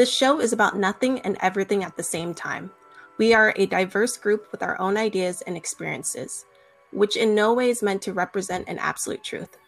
[0.00, 2.70] This show is about nothing and everything at the same time.
[3.18, 6.46] We are a diverse group with our own ideas and experiences,
[6.90, 9.58] which in no way is meant to represent an absolute truth.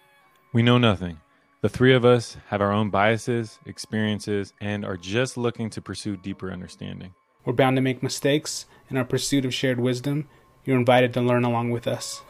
[0.55, 1.21] We know nothing.
[1.61, 6.17] The three of us have our own biases, experiences, and are just looking to pursue
[6.17, 7.13] deeper understanding.
[7.45, 8.65] We're bound to make mistakes.
[8.89, 10.31] In our pursuit of shared wisdom,
[10.65, 12.23] you're invited to learn along with us.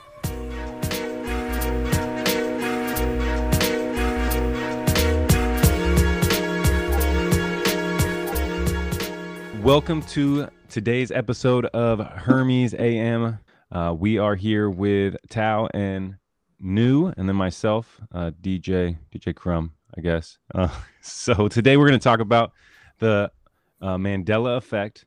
[9.63, 13.39] Welcome to today's episode of Hermes AM.
[13.71, 16.17] Uh, we are here with Thao and
[16.59, 20.39] New, and then myself, uh, DJ DJ Crum, I guess.
[20.53, 20.69] Uh,
[21.01, 22.51] so today we're going to talk about
[22.99, 23.31] the
[23.81, 25.05] uh, Mandela effect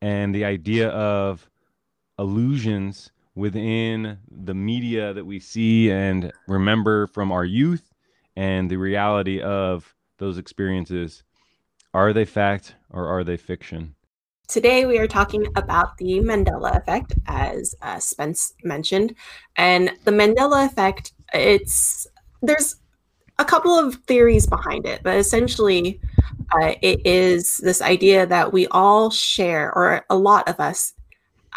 [0.00, 1.46] and the idea of
[2.18, 7.92] illusions within the media that we see and remember from our youth,
[8.36, 11.24] and the reality of those experiences.
[11.92, 13.94] Are they fact or are they fiction?
[14.48, 19.14] Today, we are talking about the Mandela effect, as uh, Spence mentioned.
[19.56, 22.06] And the Mandela effect, it's
[22.40, 22.76] there's
[23.38, 26.00] a couple of theories behind it, but essentially,
[26.54, 30.94] uh, it is this idea that we all share, or a lot of us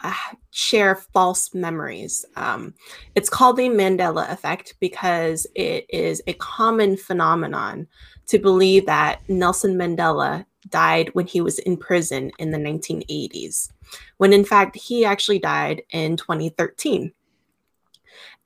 [0.03, 0.13] uh,
[0.49, 2.25] share false memories.
[2.35, 2.73] Um,
[3.15, 7.87] it's called the Mandela effect because it is a common phenomenon
[8.27, 13.71] to believe that Nelson Mandela died when he was in prison in the 1980s,
[14.17, 17.11] when in fact he actually died in 2013.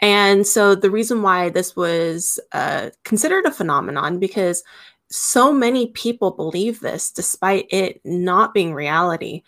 [0.01, 4.63] And so the reason why this was uh, considered a phenomenon because
[5.09, 9.43] so many people believe this despite it not being reality.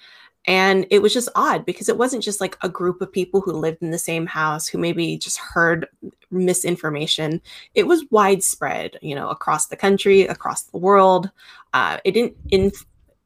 [0.47, 3.51] And it was just odd because it wasn't just like a group of people who
[3.51, 5.87] lived in the same house who maybe just heard
[6.31, 7.41] misinformation.
[7.75, 11.29] It was widespread, you know, across the country, across the world.
[11.73, 12.71] Uh, it didn't in-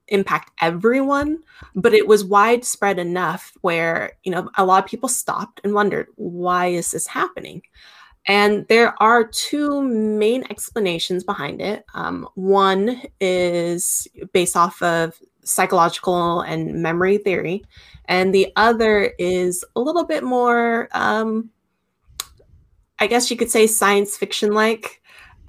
[0.08, 1.44] impact everyone,
[1.76, 6.08] but it was widespread enough where, you know, a lot of people stopped and wondered,
[6.16, 7.62] why is this happening?
[8.28, 11.86] And there are two main explanations behind it.
[11.94, 17.64] Um, one is based off of psychological and memory theory,
[18.06, 21.50] and the other is a little bit more, um,
[23.00, 25.00] I guess you could say, science fiction like.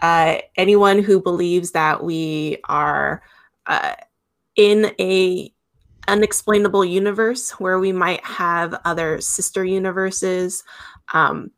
[0.00, 3.22] Uh, anyone who believes that we are
[3.66, 3.94] uh,
[4.56, 5.52] in a
[6.08, 10.64] unexplainable universe where we might have other sister universes
[11.14, 11.52] um,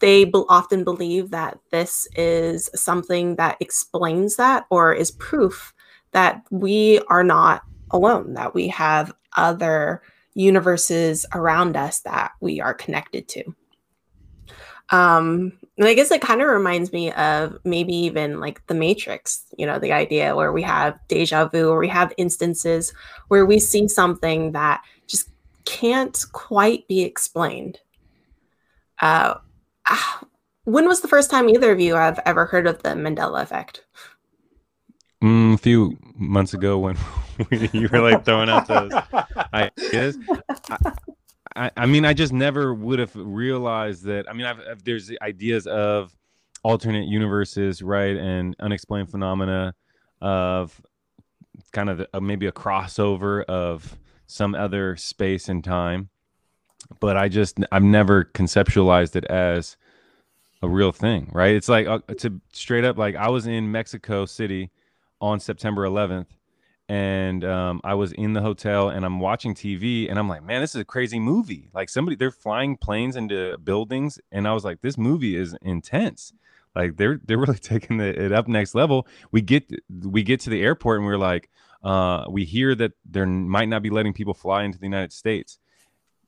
[0.00, 5.72] they often believe that this is something that explains that or is proof
[6.12, 10.02] that we are not alone, that we have other
[10.34, 13.44] universes around us that we are connected to.
[14.90, 19.44] Um, and I guess it kind of reminds me of maybe even like the Matrix,
[19.58, 22.94] you know, the idea where we have deja vu or we have instances
[23.28, 25.30] where we see something that just
[25.66, 27.78] can't quite be explained.
[29.00, 29.34] Uh,
[30.64, 33.84] when was the first time either of you have ever heard of the Mandela effect?
[35.22, 36.96] Mm, a few months ago when
[37.72, 38.92] you were like throwing out those
[39.52, 40.18] ideas.
[40.70, 40.92] I,
[41.56, 44.28] I, I, mean, I just never would have realized that.
[44.30, 46.14] I mean, I've, I've, there's ideas of
[46.62, 49.74] alternate universes, right, and unexplained phenomena
[50.20, 50.80] of
[51.72, 53.96] kind of uh, maybe a crossover of
[54.26, 56.10] some other space and time
[57.00, 59.76] but I just I've never conceptualized it as
[60.62, 61.54] a real thing, right?
[61.54, 64.70] It's like uh, to straight up like I was in Mexico City
[65.20, 66.26] on September 11th
[66.88, 70.62] and um, I was in the hotel and I'm watching TV and I'm like, man,
[70.62, 71.68] this is a crazy movie.
[71.74, 76.32] Like somebody they're flying planes into buildings and I was like, this movie is intense.
[76.74, 79.06] Like they're they're really taking the, it up next level.
[79.32, 79.70] We get
[80.02, 81.50] we get to the airport and we're like,
[81.82, 85.58] uh, we hear that there might not be letting people fly into the United States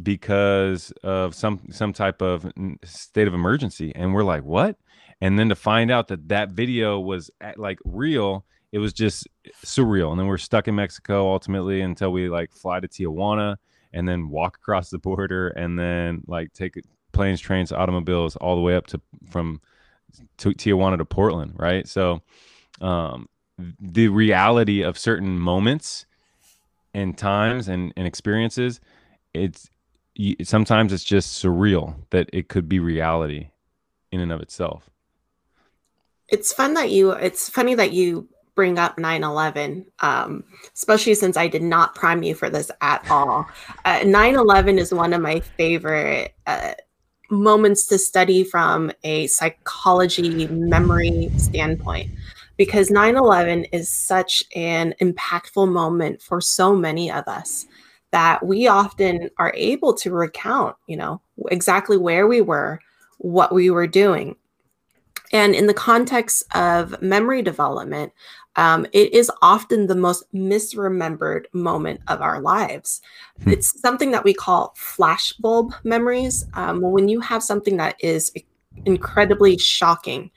[0.02, 2.50] because of some some type of
[2.84, 4.76] state of emergency and we're like what
[5.20, 9.26] and then to find out that that video was at, like real it was just
[9.64, 13.56] surreal and then we're stuck in mexico ultimately until we like fly to tijuana
[13.92, 16.74] and then walk across the border and then like take
[17.12, 19.60] planes trains automobiles all the way up to from
[20.36, 22.20] to tijuana to portland right so
[22.80, 23.28] um
[23.80, 26.06] the reality of certain moments
[26.94, 28.80] and times and, and experiences
[29.34, 29.70] it's
[30.42, 33.50] sometimes it's just surreal that it could be reality
[34.12, 34.90] in and of itself.
[36.28, 38.28] It's fun that you, it's funny that you
[38.60, 43.10] bring up 9 11, um, especially since I did not prime you for this at
[43.10, 43.48] all.
[43.86, 46.74] Uh, 9 uh, 11 is one of my favorite uh,
[47.30, 52.10] moments to study from a psychology memory standpoint
[52.58, 57.66] because 9/11 is such an impactful moment for so many of us
[58.10, 62.78] that we often are able to recount, you know, exactly where we were,
[63.16, 64.36] what we were doing.
[65.32, 68.12] And in the context of memory development,
[68.56, 73.00] um, it is often the most misremembered moment of our lives.
[73.42, 73.50] Hmm.
[73.50, 76.46] It's something that we call flashbulb memories.
[76.54, 78.32] Um, when you have something that is
[78.84, 80.30] incredibly shocking,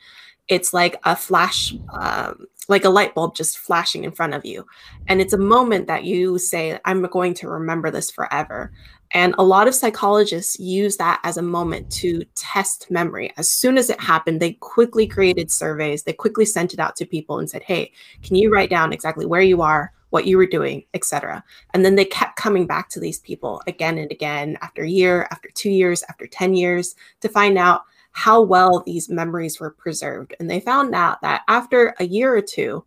[0.47, 4.65] it's like a flash, um, like a light bulb just flashing in front of you.
[5.07, 8.71] And it's a moment that you say, I'm going to remember this forever.
[9.13, 13.31] And a lot of psychologists use that as a moment to test memory.
[13.37, 16.03] As soon as it happened, they quickly created surveys.
[16.03, 17.91] They quickly sent it out to people and said, "Hey,
[18.23, 21.43] can you write down exactly where you are, what you were doing, etc."
[21.75, 25.27] And then they kept coming back to these people again and again after a year,
[25.29, 27.83] after 2 years, after 10 years to find out
[28.13, 30.35] how well these memories were preserved.
[30.39, 32.83] And they found out that after a year or two,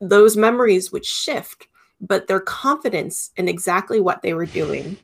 [0.00, 1.68] those memories would shift,
[2.00, 4.96] but their confidence in exactly what they were doing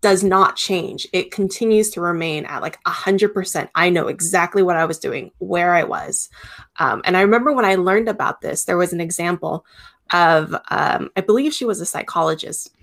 [0.00, 1.06] does not change.
[1.12, 3.68] It continues to remain at like 100%.
[3.74, 6.30] I know exactly what I was doing, where I was.
[6.78, 9.66] Um, and I remember when I learned about this, there was an example
[10.12, 12.74] of, um, I believe she was a psychologist.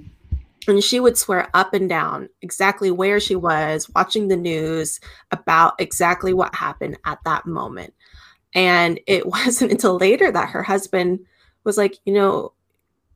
[0.68, 5.00] And she would swear up and down exactly where she was, watching the news
[5.32, 7.94] about exactly what happened at that moment.
[8.54, 11.22] And it wasn't until later that her husband
[11.64, 12.54] was like, you know,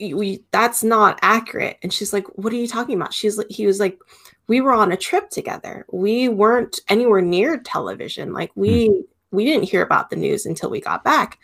[0.02, 1.78] we that's not accurate.
[1.84, 3.14] And she's like what are you talking about?
[3.14, 4.00] She's like he was like
[4.48, 5.86] we were on a trip together.
[5.92, 8.34] We weren't anywhere near television.
[8.34, 9.04] Like we mm.
[9.32, 11.40] we didn't hear about the news until we got back.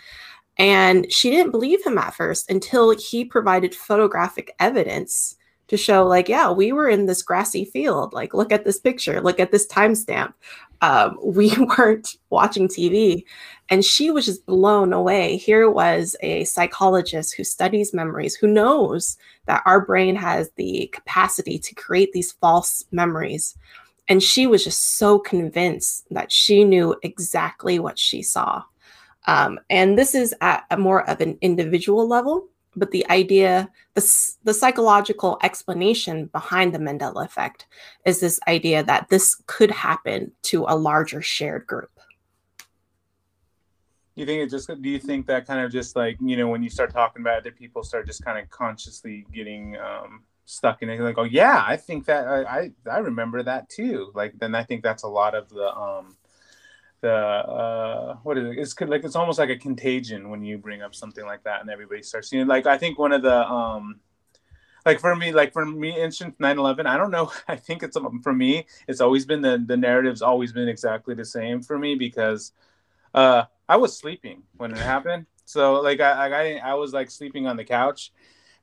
[0.57, 5.35] And she didn't believe him at first until he provided photographic evidence
[5.67, 8.13] to show like yeah we were in this grassy field.
[8.13, 9.21] Like look at this picture.
[9.21, 10.33] Look at this timestamp.
[10.81, 13.23] Um, we weren't watching tv
[13.69, 15.37] and she was just blown away.
[15.37, 21.59] Here was a psychologist who studies memories who knows that our brain has the capacity
[21.59, 23.57] to create these false memories.
[24.07, 28.63] And she was just so convinced that she knew exactly what she saw.
[29.25, 34.35] Um, and this is at a more of an individual level but the idea, the,
[34.43, 37.67] the psychological explanation behind the Mandela effect
[38.05, 41.89] is this idea that this could happen to a larger shared group.
[44.15, 44.67] You think it just?
[44.67, 47.39] Do you think that kind of just like you know when you start talking about
[47.39, 51.23] it, that people start just kind of consciously getting um, stuck in it, like, oh
[51.23, 54.11] yeah, I think that I, I I remember that too.
[54.15, 56.16] Like then I think that's a lot of the um,
[57.01, 58.59] the uh what is it?
[58.59, 61.69] It's like it's almost like a contagion when you bring up something like that and
[61.69, 62.47] everybody starts seeing it.
[62.47, 63.99] like i think one of the um
[64.85, 67.31] like for me like for me instant 9-11 i don't know.
[67.47, 71.13] I think it's um, for me it's always been the the narrative's always been exactly
[71.13, 72.51] the same for me because
[73.13, 75.25] uh i was sleeping when it happened.
[75.45, 78.11] So like i i, I was like sleeping on the couch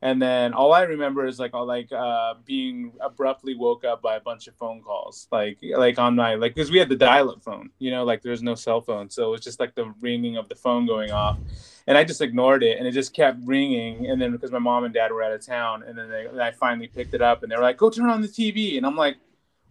[0.05, 4.17] and then all I remember is like all like uh, being abruptly woke up by
[4.17, 7.43] a bunch of phone calls, like like on my like because we had the dial-up
[7.43, 10.37] phone, you know, like there's no cell phone, so it was just like the ringing
[10.37, 11.39] of the phone going off,
[11.87, 14.85] and I just ignored it, and it just kept ringing, and then because my mom
[14.85, 17.51] and dad were out of town, and then they, I finally picked it up, and
[17.51, 19.17] they were like, "Go turn on the TV," and I'm like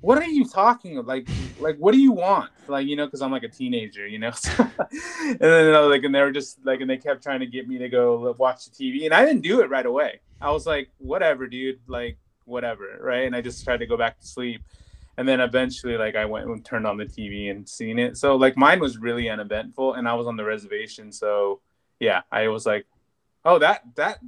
[0.03, 1.07] what are you talking about?
[1.07, 1.29] Like,
[1.61, 2.51] like, what do you want?
[2.67, 4.33] Like, you know, because I'm like a teenager, you know.
[4.59, 7.45] and then you know, like, and they were just like, and they kept trying to
[7.45, 10.19] get me to go watch the TV, and I didn't do it right away.
[10.41, 13.25] I was like, whatever, dude, like, whatever, right?
[13.25, 14.61] And I just tried to go back to sleep,
[15.15, 18.17] and then eventually, like, I went and turned on the TV and seen it.
[18.17, 21.61] So, like, mine was really uneventful, and I was on the reservation, so
[22.01, 22.85] yeah, I was like,
[23.45, 24.19] oh, that that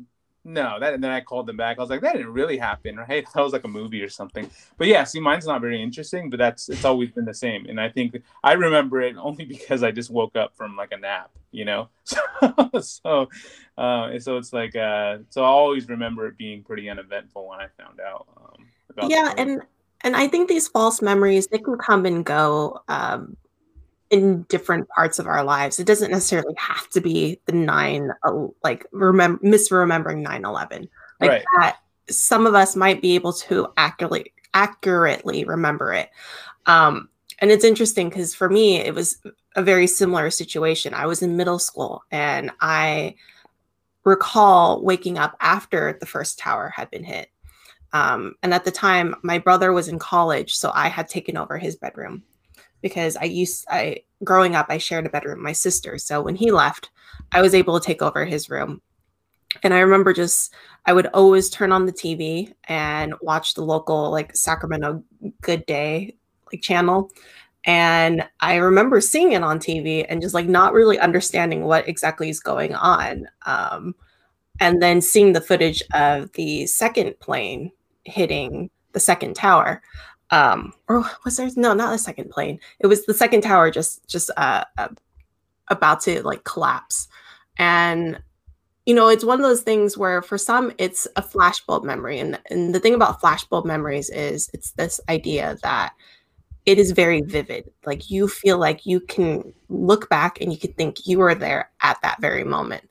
[0.46, 1.80] no, that and then I called them back.
[1.80, 3.26] I was like, that didn't really happen, right?
[3.34, 4.50] That was like a movie or something.
[4.78, 7.66] But yeah, see, mine's not very interesting, but that's it's always been the same.
[7.66, 10.98] And I think I remember it only because I just woke up from like a
[10.98, 11.90] nap, you know.
[12.76, 13.30] So so
[13.78, 17.68] uh, so it's like uh, so I always remember it being pretty uneventful when I
[17.82, 18.28] found out.
[18.38, 19.64] Um, yeah, and
[20.02, 22.82] and I think these false memories they can come and go.
[22.88, 23.36] Um,
[24.10, 25.80] in different parts of our lives.
[25.80, 30.90] It doesn't necessarily have to be the nine, uh, like remember misremembering 9 11.
[31.20, 31.44] Like right.
[31.60, 31.78] that,
[32.10, 36.10] some of us might be able to accurately accurately remember it.
[36.66, 37.10] Um,
[37.40, 39.22] and it's interesting because for me, it was
[39.56, 40.94] a very similar situation.
[40.94, 43.16] I was in middle school and I
[44.06, 47.30] recall waking up after the first tower had been hit.
[47.92, 51.58] Um, and at the time, my brother was in college, so I had taken over
[51.58, 52.24] his bedroom
[52.86, 55.98] because I used I growing up I shared a bedroom with my sister.
[55.98, 56.92] So when he left,
[57.32, 58.80] I was able to take over his room.
[59.64, 60.54] And I remember just
[60.86, 65.04] I would always turn on the TV and watch the local like Sacramento
[65.42, 66.16] Good Day
[66.52, 67.10] like channel.
[67.64, 72.30] And I remember seeing it on TV and just like not really understanding what exactly
[72.30, 73.26] is going on.
[73.48, 73.96] Um,
[74.60, 77.72] and then seeing the footage of the second plane
[78.04, 79.82] hitting the second tower.
[80.32, 82.60] Um, or was there no, not the second plane.
[82.80, 84.90] It was the second tower just just uh, uh
[85.68, 87.08] about to like collapse.
[87.58, 88.20] And
[88.86, 92.20] you know, it's one of those things where for some it's a flashbulb memory.
[92.20, 95.94] And and the thing about flashbulb memories is it's this idea that
[96.66, 97.72] it is very vivid.
[97.86, 101.70] Like you feel like you can look back and you can think you were there
[101.82, 102.90] at that very moment.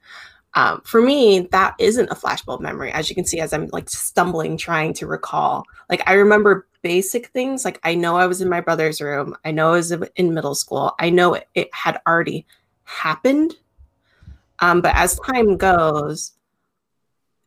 [0.54, 3.90] Um, for me, that isn't a flashbulb memory, as you can see, as I'm like
[3.90, 5.64] stumbling, trying to recall.
[5.90, 7.64] Like I remember basic things.
[7.64, 9.34] Like I know I was in my brother's room.
[9.44, 10.94] I know I was in middle school.
[11.00, 12.46] I know it, it had already
[12.84, 13.54] happened.
[14.60, 16.32] Um, but as time goes,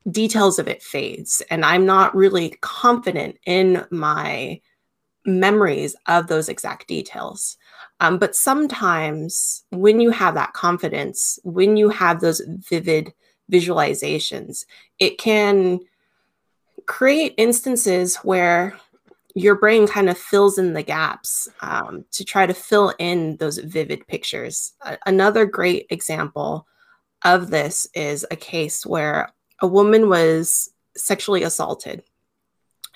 [0.09, 4.59] details of it fades, and I'm not really confident in my
[5.25, 7.57] memories of those exact details.
[7.99, 13.13] Um, but sometimes when you have that confidence, when you have those vivid
[13.51, 14.65] visualizations,
[14.99, 15.81] it can
[16.85, 18.77] create instances where
[19.37, 23.57] your brain kind of fills in the gaps um, to try to fill in those
[23.57, 24.73] vivid pictures.
[25.05, 26.67] another great example
[27.23, 32.03] of this is a case where a woman was sexually assaulted.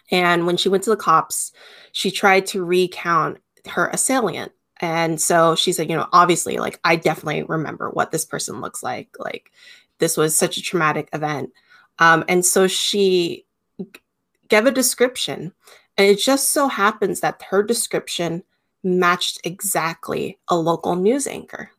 [0.10, 1.51] And when she went to the cops,
[1.91, 6.95] she tried to recount her assailant and so she said, you know, obviously, like, I
[6.95, 9.15] definitely remember what this person looks like.
[9.19, 9.51] Like,
[10.00, 11.51] this was such a traumatic event.
[12.00, 13.45] Um, and so she
[14.48, 15.53] gave a description.
[15.98, 18.43] And it just so happens that her description
[18.83, 21.71] matched exactly a local news anchor.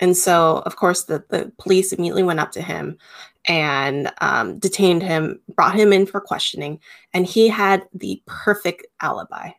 [0.00, 2.98] And so, of course, the, the police immediately went up to him
[3.46, 6.80] and um, detained him, brought him in for questioning,
[7.12, 9.50] and he had the perfect alibi.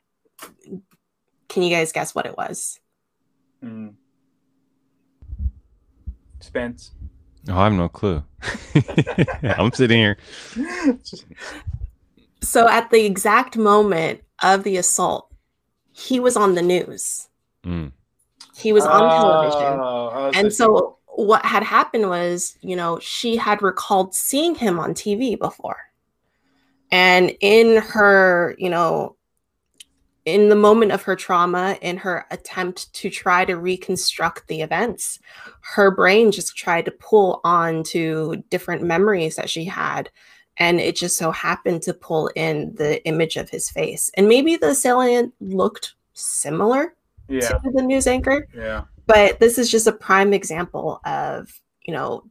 [1.50, 2.80] Can you guys guess what it was?
[3.64, 3.96] Mm.
[6.40, 6.92] Spence.
[7.50, 8.24] Oh, I have no clue.
[9.44, 10.18] I'm sitting here.
[12.42, 15.34] So at the exact moment of the assault,
[15.92, 17.28] he was on the news.
[17.64, 17.92] Mm.
[18.56, 19.80] He was on television.
[19.80, 24.94] Oh, and so what had happened was, you know, she had recalled seeing him on
[24.94, 25.78] TV before.
[26.92, 29.16] And in her, you know,
[30.26, 35.20] in the moment of her trauma, in her attempt to try to reconstruct the events,
[35.62, 40.10] her brain just tried to pull on to different memories that she had.
[40.60, 44.12] And it just so happened to pull in the image of his face.
[44.16, 46.94] And maybe the assailant looked similar
[47.28, 47.48] yeah.
[47.48, 48.48] to the news anchor.
[48.56, 48.84] Yeah.
[49.06, 51.50] But this is just a prime example of,
[51.86, 52.26] you know,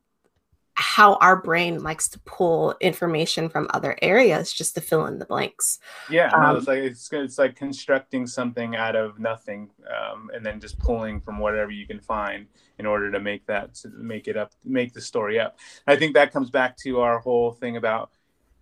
[0.74, 5.24] how our brain likes to pull information from other areas just to fill in the
[5.24, 5.80] blanks.
[6.08, 10.46] Yeah, um, no, it's like it's, it's like constructing something out of nothing, um, and
[10.46, 12.46] then just pulling from whatever you can find
[12.78, 15.58] in order to make that to make it up, make the story up.
[15.88, 18.12] I think that comes back to our whole thing about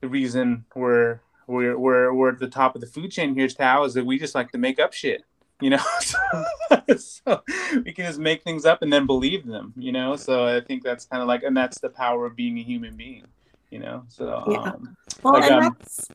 [0.00, 3.86] the reason we're we're we're, we're at the top of the food chain here, Thao,
[3.86, 5.24] is that we just like to make up shit
[5.60, 5.82] you know?
[6.98, 7.42] So,
[7.84, 10.16] we can just make things up and then believe them you know?
[10.16, 12.96] So i think that's kind of like and that's the power of being a human
[12.96, 13.24] being
[13.70, 14.04] you know?
[14.08, 14.58] So yeah.
[14.58, 16.08] um, well like, and um, that's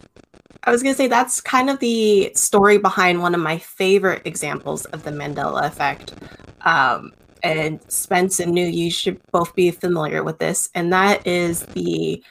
[0.63, 4.85] i was gonna say that's kind of the story behind one of my favorite examples
[4.85, 6.13] of the mandela effect
[6.61, 7.11] um,
[7.43, 12.23] and spence and new you should both be familiar with this and that is the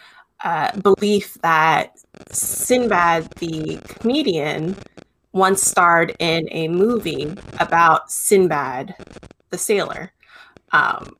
[0.45, 1.99] uh, belief that
[2.31, 4.77] sinbad the comedian
[5.33, 8.95] once starred in a movie about Sinbad
[9.51, 10.13] the sailor.
[10.73, 11.17] Um,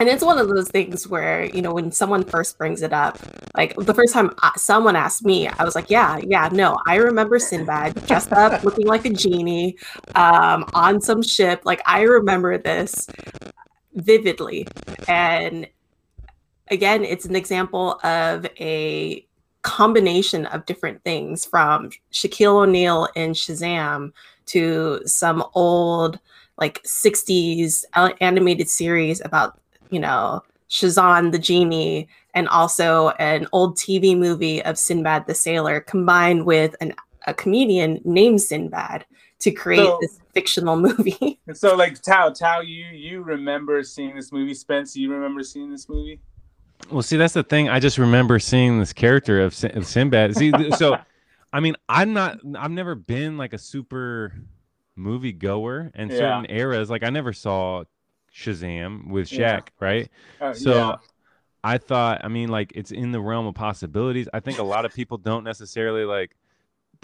[0.00, 3.18] and it's one of those things where, you know, when someone first brings it up,
[3.56, 6.96] like the first time I, someone asked me, I was like, yeah, yeah, no, I
[6.96, 9.78] remember Sinbad dressed up looking like a genie
[10.16, 11.62] um, on some ship.
[11.64, 13.06] Like, I remember this
[13.94, 14.66] vividly.
[15.06, 15.68] And
[16.70, 19.26] again, it's an example of a
[19.62, 24.12] combination of different things from Shaquille O'Neal in Shazam
[24.46, 26.18] to some old
[26.58, 29.58] like 60s uh, animated series about,
[29.90, 35.80] you know, Shazam the genie and also an old TV movie of Sinbad the sailor
[35.80, 36.94] combined with an,
[37.26, 39.06] a comedian named Sinbad
[39.40, 41.40] to create so, this fictional movie.
[41.54, 44.96] so like Thao, Thao, you you remember seeing this movie, Spence?
[44.96, 46.20] You remember seeing this movie?
[46.90, 47.68] Well, see, that's the thing.
[47.68, 50.36] I just remember seeing this character of, Sin- of Sinbad.
[50.36, 50.98] See, so
[51.52, 52.38] I mean, I'm not.
[52.56, 54.34] I've never been like a super
[54.96, 56.16] movie goer in yeah.
[56.16, 56.90] certain eras.
[56.90, 57.84] Like I never saw
[58.34, 59.60] Shazam with Shaq, yeah.
[59.80, 60.10] right?
[60.40, 60.74] Uh, so.
[60.74, 60.96] Yeah.
[61.66, 64.28] I thought, I mean, like it's in the realm of possibilities.
[64.34, 66.36] I think a lot of people don't necessarily like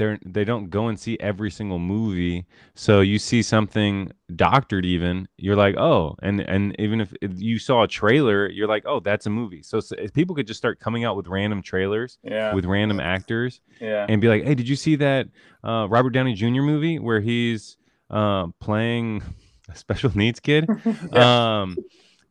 [0.01, 5.29] they're they don't go and see every single movie so you see something doctored even
[5.37, 8.99] you're like oh and and even if, if you saw a trailer you're like oh
[9.01, 12.19] that's a movie so, so if people could just start coming out with random trailers
[12.25, 12.55] Yeah.
[12.55, 14.07] with random actors yeah.
[14.09, 15.29] and be like hey did you see that
[15.63, 17.77] uh, robert downey jr movie where he's
[18.11, 19.23] uh, playing
[19.69, 20.67] a special needs kid
[21.13, 21.77] um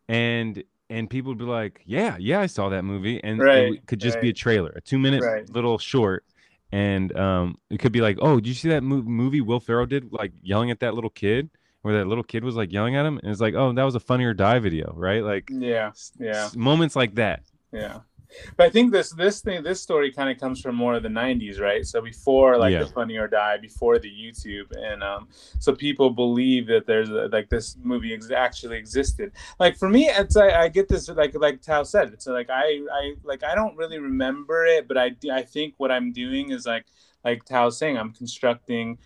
[0.08, 3.62] and and people would be like yeah yeah i saw that movie and it Right,
[3.66, 5.48] w- could just be a trailer a two minute Right.
[5.50, 6.26] little short
[6.72, 9.86] and um it could be like oh did you see that mo- movie will ferrell
[9.86, 11.50] did like yelling at that little kid
[11.82, 13.96] where that little kid was like yelling at him and it's like oh that was
[13.96, 15.92] a funny or die video right like Yeah.
[16.20, 16.46] Yeah.
[16.46, 18.00] s- moments like that Yeah.
[18.58, 21.10] But I think this this thing this story kind of comes from more of the
[21.10, 21.86] '90s, right?
[21.86, 22.84] So before like Yeah.
[22.84, 25.28] the Funny or Die, before the YouTube, and um,
[25.60, 29.32] so people believe that there's a, like this movie ex- actually existed.
[29.60, 32.82] Like for me, it's I, I get this like like Thao said, it's like I
[32.92, 36.66] I like I don't really remember it, but I I think what I'm doing is
[36.66, 36.86] like
[37.26, 38.98] like Thao's saying, I'm constructing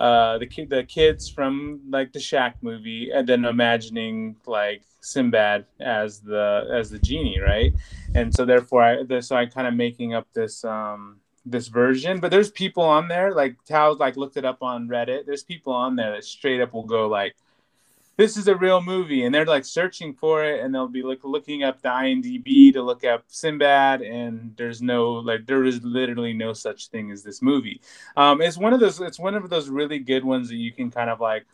[0.00, 5.66] uh the kid the kids from like the Shaq movie and then imagining like Sinbad
[5.78, 7.72] as the as the genie, right?
[8.14, 12.20] And so therefore I this so I kind of making up this um this version,
[12.20, 15.26] but there's people on there like Thao like looked it up on Reddit.
[15.26, 17.36] There's people on there that straight up will go like
[18.20, 21.24] this is a real movie and they're like searching for it and they'll be like
[21.24, 26.34] looking up the IMDb to look up Sinbad and there's no like there is literally
[26.34, 27.80] no such thing as this movie.
[28.18, 30.90] Um, it's one of those it's one of those really good ones that you can
[30.90, 31.46] kind of like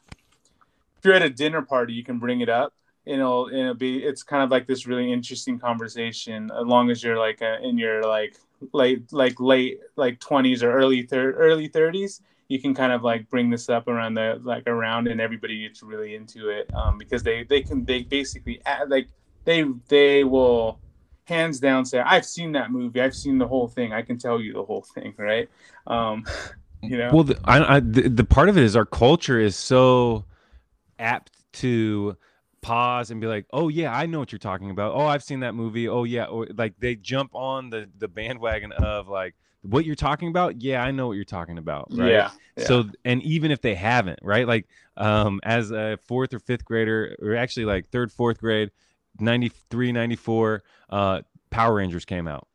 [0.98, 2.74] if you're at a dinner party you can bring it up
[3.06, 6.90] and it'll, and it'll be it's kind of like this really interesting conversation as long
[6.90, 8.36] as you're like uh in your like
[8.72, 13.28] late like late like 20s or early thir- early 30s you can kind of like
[13.28, 17.22] bring this up around the like around and everybody gets really into it um, because
[17.22, 19.08] they they can they basically add, like
[19.44, 20.78] they they will
[21.24, 23.00] hands down say i've seen that movie.
[23.00, 23.92] I've seen the whole thing.
[23.92, 25.48] I can tell you the whole thing right?
[25.86, 26.24] Um
[26.82, 27.10] you know?
[27.12, 30.24] Well, the, I, I, the, the part of it is our culture is so
[30.98, 32.16] apt to
[32.62, 34.94] pause and be like, "Oh yeah, I know what you're talking about.
[34.94, 35.88] Oh, I've seen that movie.
[35.88, 39.34] Oh yeah," or like they jump on the the bandwagon of like
[39.68, 40.60] what you're talking about.
[40.62, 41.88] Yeah, I know what you're talking about.
[41.90, 42.10] Right?
[42.10, 42.64] yeah, yeah.
[42.64, 44.46] So and even if they haven't, right?
[44.46, 48.70] Like um as a fourth or fifth grader or actually like third, fourth grade,
[49.20, 52.46] 93, 94, uh Power Rangers came out.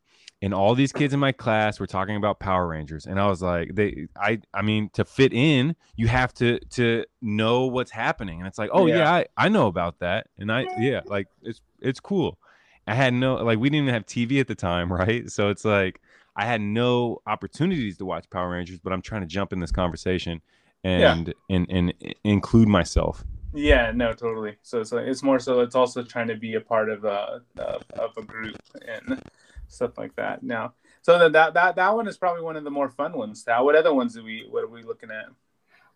[0.43, 3.05] And all these kids in my class were talking about Power Rangers.
[3.05, 7.05] And I was like, they I I mean, to fit in, you have to to
[7.21, 8.39] know what's happening.
[8.39, 9.11] And it's like, oh yeah, Yeah.
[9.11, 10.27] I, I know about that.
[10.39, 12.39] And I yeah, like it's it's cool.
[12.87, 15.29] I had no like we didn't even have TV at the time, right?
[15.29, 16.01] So it's like
[16.35, 19.71] I had no opportunities to watch Power Rangers, but I'm trying to jump in this
[19.71, 20.41] conversation
[20.83, 21.13] Yeah.
[21.13, 23.23] and and and include myself.
[23.53, 24.55] Yeah, no, totally.
[24.61, 27.41] So it's like it's more so it's also trying to be a part of a
[27.57, 28.55] of, of a group
[28.87, 29.21] and
[29.67, 30.41] stuff like that.
[30.41, 33.43] Now, so that that that that one is probably one of the more fun ones.
[33.45, 35.25] Now, what other ones do we what are we looking at?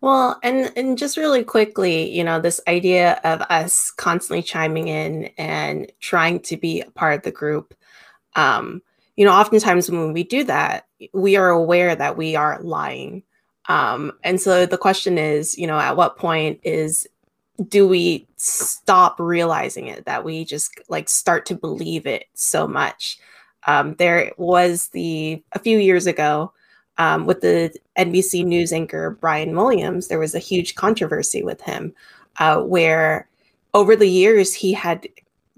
[0.02, 5.30] Well, and and just really quickly, you know, this idea of us constantly chiming in
[5.38, 7.74] and trying to be a part of the group.
[8.36, 8.82] Um,
[9.16, 13.24] you know, oftentimes when we do that, we are aware that we are lying.
[13.68, 17.08] Um, and so the question is, you know, at what point is
[17.70, 23.18] do we stop realizing it that we just like start to believe it so much?
[23.68, 26.52] Um, there was the a few years ago
[26.98, 31.94] um, with the NBC News anchor Brian Williams, there was a huge controversy with him
[32.40, 33.28] uh, where
[33.74, 35.08] over the years he had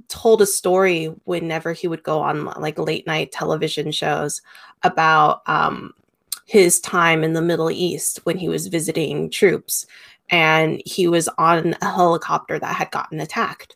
[0.10, 4.42] told a story whenever he would go on like late night television shows
[4.84, 5.94] about um,
[6.46, 9.86] his time in the Middle East when he was visiting troops.
[10.30, 13.76] And he was on a helicopter that had gotten attacked.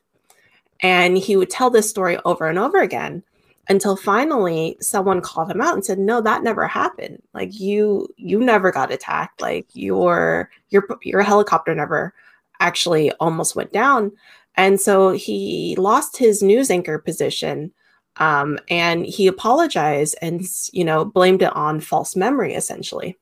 [0.82, 3.24] And he would tell this story over and over again
[3.70, 8.40] until finally someone called him out and said no that never happened like you you
[8.40, 12.14] never got attacked like your your your helicopter never
[12.60, 14.12] actually almost went down
[14.56, 17.72] and so he lost his news anchor position
[18.18, 23.18] um, and he apologized and you know blamed it on false memory essentially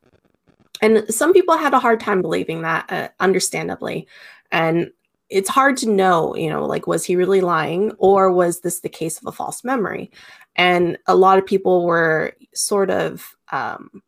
[0.82, 4.08] and some people had a hard time believing that uh, understandably
[4.52, 4.92] and
[5.30, 8.90] it's hard to know, you know, like, was he really lying or was this the
[8.90, 10.12] case of a false memory?
[10.56, 14.02] And a lot of people were sort of, um,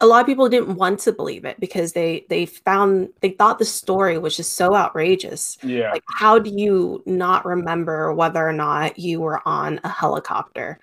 [0.00, 3.58] a lot of people didn't want to believe it because they they found they thought
[3.58, 5.58] the story was just so outrageous.
[5.62, 10.80] Yeah, like how do you not remember whether or not you were on a helicopter?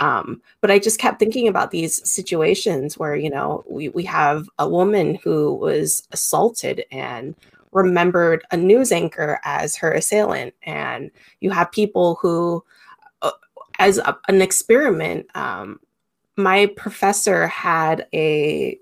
[0.00, 4.48] Um, but i just kept thinking about these situations where you know we, we have
[4.58, 7.36] a woman who was assaulted and
[7.74, 10.54] remembered a news anchor as her assailant.
[10.62, 12.64] And you have people who
[13.20, 13.32] uh,
[13.78, 15.80] as a, an experiment um,
[16.36, 18.78] my professor had a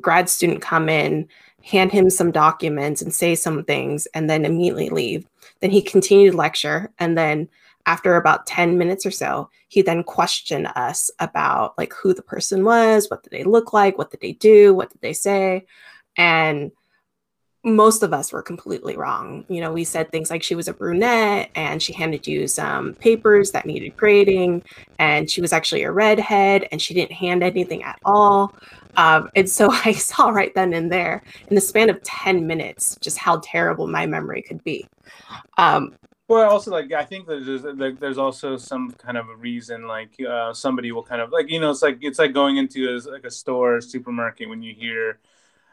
[0.00, 1.28] grad student come in,
[1.62, 5.26] hand him some documents and say some things, and then immediately leave.
[5.60, 7.48] Then he continued lecture, and then
[7.86, 12.64] after about 10 minutes or so, he then questioned us about like who the person
[12.64, 15.66] was, what did they look like, what did they do, what did they say.
[16.16, 16.70] And
[17.64, 19.44] most of us were completely wrong.
[19.48, 22.94] You know, we said things like she was a brunette and she handed you some
[22.94, 24.64] papers that needed grading,
[24.98, 28.54] and she was actually a redhead and she didn't hand anything at all.
[28.96, 32.96] Um, and so I saw right then and there, in the span of 10 minutes,
[33.00, 34.86] just how terrible my memory could be.
[35.56, 35.94] Um,
[36.28, 40.16] well, also like I think there's like, there's also some kind of a reason like
[40.26, 43.10] uh, somebody will kind of like you know it's like it's like going into a,
[43.10, 45.18] like a store supermarket when you hear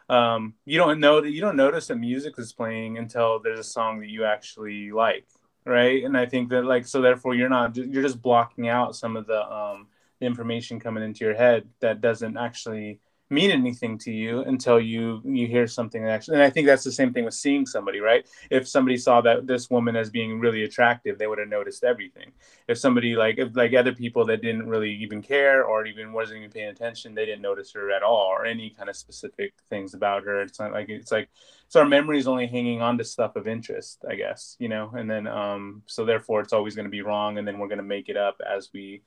[0.09, 3.63] um, you don't know that you don't notice that music is playing until there's a
[3.63, 5.27] song that you actually like,
[5.65, 6.03] right?
[6.03, 9.27] And I think that like so therefore you're not you're just blocking out some of
[9.27, 9.87] the um,
[10.19, 15.21] the information coming into your head that doesn't actually mean anything to you until you
[15.23, 17.99] you hear something that actually and i think that's the same thing with seeing somebody
[17.99, 18.27] right?
[18.49, 22.31] If somebody saw that this woman as being really attractive they would have noticed everything.
[22.67, 26.39] If somebody like if like other people that didn't really even care or even wasn't
[26.39, 29.93] even paying attention they didn't notice her at all or any kind of specific things
[29.93, 30.41] about her.
[30.41, 31.29] It's not like it's like
[31.67, 34.91] so our memory is only hanging on to stuff of interest i guess you know?
[34.95, 37.77] And then um so therefore it's always going to be wrong and then we're going
[37.77, 39.03] to make it up as we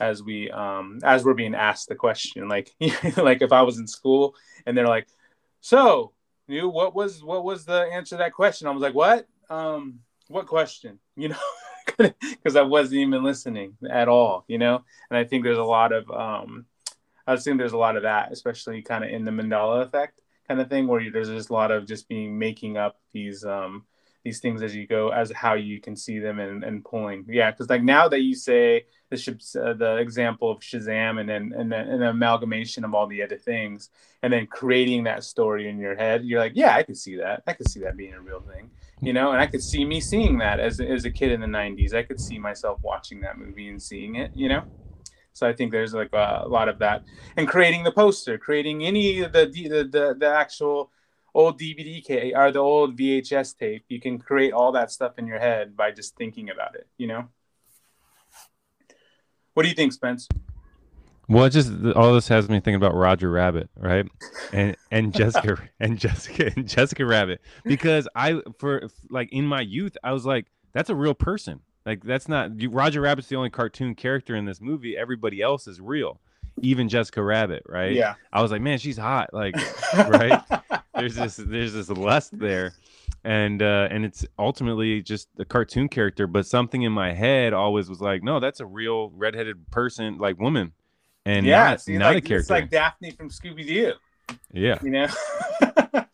[0.00, 2.72] as we um as we're being asked the question like
[3.16, 4.34] like if i was in school
[4.66, 5.08] and they're like
[5.60, 6.12] so
[6.48, 8.66] you what was what was the answer to that question?
[8.66, 9.26] I was like what?
[9.50, 10.98] Um what question?
[11.16, 14.84] You know because i wasn't even listening at all you know?
[15.10, 16.66] And i think there's a lot of um
[17.26, 20.60] i assume there's a lot of that especially kind of in the mandela effect kind
[20.60, 23.84] of thing where there's just a lot of just being making up these um
[24.28, 27.24] these things as you go as how you can see them and, and pulling.
[27.28, 31.52] Yeah because like now that you say the uh, the example of shazam and then
[31.56, 33.88] and then an amalgamation of all the other things
[34.22, 37.42] and then creating that story in your head you're like yeah i could see that.
[37.46, 39.32] I could see that being a real thing you know?
[39.32, 42.02] And i could see me seeing that as, as a kid in the 90s i
[42.02, 44.62] could see myself watching that movie and seeing it you know?
[45.38, 47.04] So I think there's like a, a lot of that,
[47.36, 50.90] and creating the poster, creating any of the the the, the actual
[51.34, 53.84] old DVD tape or the old VHS tape.
[53.88, 57.06] You can create all that stuff in your head by just thinking about it, you
[57.06, 57.28] know?
[59.54, 60.28] What do you think, Spence?
[61.28, 64.06] Well, just all this has me thinking about Roger Rabbit, right?
[64.52, 69.96] And and Jessica and Jessica and Jessica Rabbit because I for like in my youth
[70.02, 71.60] I was like that's a real person.
[71.84, 74.96] Like that's not Roger Rabbit's the only cartoon character in this movie.
[74.96, 76.20] Everybody else is real
[76.62, 77.92] even Jessica Rabbit, right?
[77.92, 78.14] Yeah.
[78.32, 79.32] I was like, man, she's hot.
[79.32, 79.54] Like,
[79.94, 80.42] right?
[80.94, 82.74] there's this there's this lust there.
[83.24, 87.88] And uh and it's ultimately just a cartoon character, but something in my head always
[87.88, 90.72] was like, no, that's a real redheaded person, like woman.
[91.24, 92.40] And yeah, not, see, not like, a character.
[92.40, 93.92] It's like Daphne from Scooby Doo.
[94.52, 94.78] Yeah.
[94.82, 95.08] You know?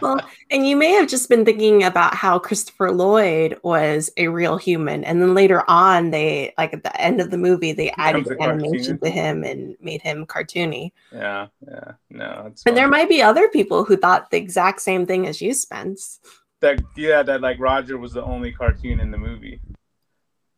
[0.00, 4.56] well, and you may have just been thinking about how Christopher Lloyd was a real
[4.56, 8.26] human, and then later on, they like at the end of the movie, they added
[8.40, 10.92] animation to him and made him cartoony.
[11.12, 12.52] Yeah, yeah, no.
[12.66, 16.20] and there might be other people who thought the exact same thing as you, Spence.
[16.60, 19.60] That yeah, that like Roger was the only cartoon in the movie.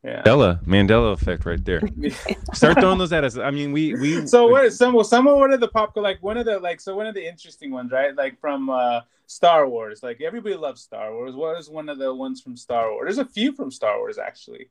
[0.04, 0.22] Yeah.
[0.22, 1.80] Mandela, Mandela effect right there.
[2.54, 3.38] Start throwing those at us.
[3.38, 4.26] I mean, we we.
[4.26, 4.72] So what?
[4.72, 7.14] Some some of one of the pop like one of the like so one of
[7.14, 8.14] the interesting ones, right?
[8.16, 10.02] Like from uh Star Wars.
[10.02, 11.36] Like everybody loves Star Wars.
[11.36, 13.04] What is one of the ones from Star Wars?
[13.06, 14.70] There's a few from Star Wars actually.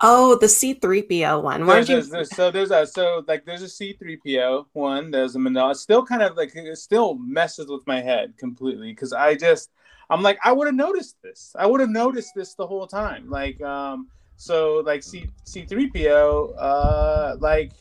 [0.00, 1.66] Oh, the C three PO one.
[1.66, 2.02] There's, you...
[2.02, 5.10] there's, so there's a so like there's a C three PO one.
[5.10, 5.74] There's a Mandela.
[5.74, 9.70] Still kind of like it still messes with my head completely because I just
[10.10, 11.54] I'm like, I would have noticed this.
[11.58, 13.30] I would have noticed this the whole time.
[13.30, 17.72] Like, um, so like C C3PO, uh, like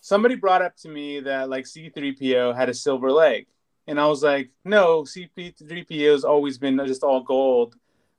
[0.00, 3.46] somebody brought up to me that like C3PO had a silver leg.
[3.88, 7.76] And I was like, no, C3PO has always been just all gold.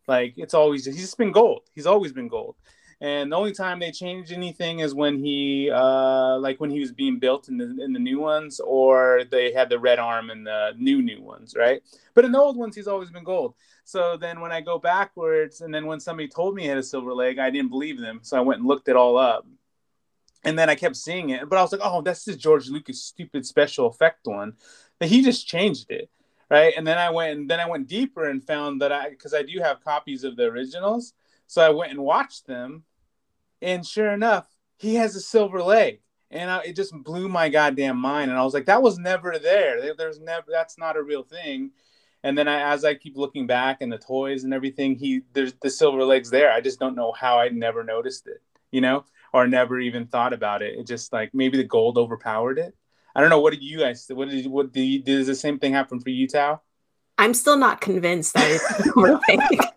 [0.07, 1.63] Like it's always he's just been gold.
[1.75, 2.55] He's always been gold
[2.99, 6.91] and the only time they changed anything is when he uh like when he was
[6.91, 10.43] being built in the in the new ones or they had the red arm in
[10.43, 11.81] the new new ones right?
[12.15, 13.53] But in the old ones he's always been gold.
[13.83, 16.83] So then when i go backwards and then when somebody told me he had a
[16.83, 18.19] silver leg i didn't believe them.
[18.23, 19.45] So i went and looked it all up.
[20.43, 23.03] And then i kept seeing it but i was like oh that's just george lucas
[23.03, 24.53] stupid special effect one.
[24.97, 26.09] But he just changed it
[26.49, 26.73] right?
[26.75, 29.43] And then i went and then i went deeper and found that i because i
[29.43, 31.13] do have copies of the originals
[31.47, 32.83] so I went and watched them,
[33.61, 37.97] and sure enough, he has a silver leg, and I, it just blew my goddamn
[37.97, 38.29] mind.
[38.29, 39.93] And I was like, that was never there.
[39.95, 41.71] There's never that's not a real thing.
[42.23, 45.53] And then I, as I keep looking back and the toys and everything, he there's
[45.61, 46.51] the silver legs there.
[46.51, 48.41] I just don't know how I never noticed it.
[48.71, 50.77] You know, or never even thought about it.
[50.77, 52.75] It just like maybe the gold overpowered it.
[53.15, 53.39] I don't know.
[53.39, 54.05] What did you guys?
[54.09, 56.59] What did what did, you, did the same thing happen for you, Thao?
[57.17, 59.71] I'm still not convinced that it's.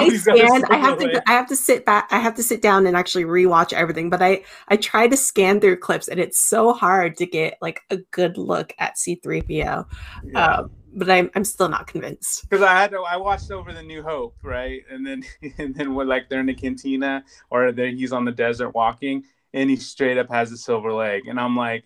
[0.04, 0.64] I scanned.
[0.70, 1.22] I have to.
[1.26, 2.08] I have to sit back.
[2.10, 4.10] I have to sit down and actually rewatch everything.
[4.10, 7.82] But I I try to scan through clips, and it's so hard to get like
[7.90, 9.86] a good look at C3PO.
[10.24, 10.44] Yeah.
[10.44, 12.48] Um, but I'm I'm still not convinced.
[12.48, 15.22] Because I had to, I watched over the New Hope, right, and then
[15.58, 19.70] and then when like they're in the cantina or he's on the desert walking, and
[19.70, 21.84] he straight up has a silver leg, and I'm like,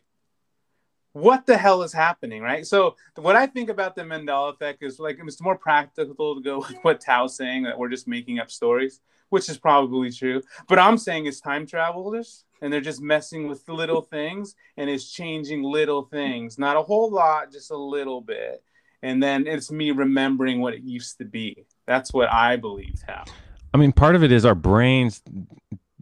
[1.14, 2.66] what the hell is happening, right?
[2.66, 6.58] So what I think about the Mandela effect is like it's more practical to go
[6.68, 9.00] with what Thao's saying that we're just making up stories,
[9.30, 10.42] which is probably true.
[10.68, 15.10] But I'm saying it's time travelers and they're just messing with little things and it's
[15.10, 18.62] changing little things, not a whole lot, just a little bit.
[19.00, 21.64] And then it's me remembering what it used to be.
[21.86, 23.28] That's what I believe, Thao.
[23.72, 25.22] I mean, part of it is our brains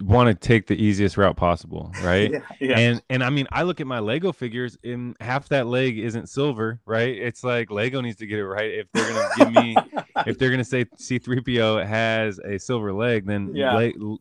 [0.01, 2.31] want to take the easiest route possible, right?
[2.31, 2.79] yeah, yeah.
[2.79, 6.29] And and I mean, I look at my Lego figures, and half that leg isn't
[6.29, 7.15] silver, right?
[7.17, 8.71] It's like Lego needs to get it right.
[8.71, 9.77] If they're gonna give me,
[10.27, 13.75] if they're gonna say C3PO has a silver leg, then yeah.
[13.75, 14.19] Le-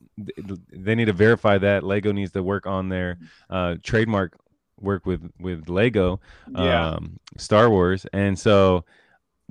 [0.74, 1.84] they need to verify that.
[1.84, 3.18] Lego needs to work on their
[3.50, 4.38] uh, trademark
[4.80, 6.90] work with with Lego, yeah.
[6.90, 8.84] um, Star Wars, and so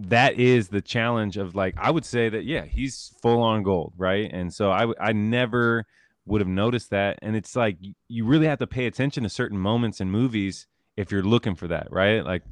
[0.09, 3.93] that is the challenge of like I would say that yeah he's full on gold
[3.99, 5.85] right and so I I never
[6.31, 7.19] would have noticed that.
[7.23, 7.77] And it's like
[8.09, 10.67] you really have to pay attention to certain moments in movies
[10.97, 12.25] if you're looking for that, right?
[12.25, 12.43] Like,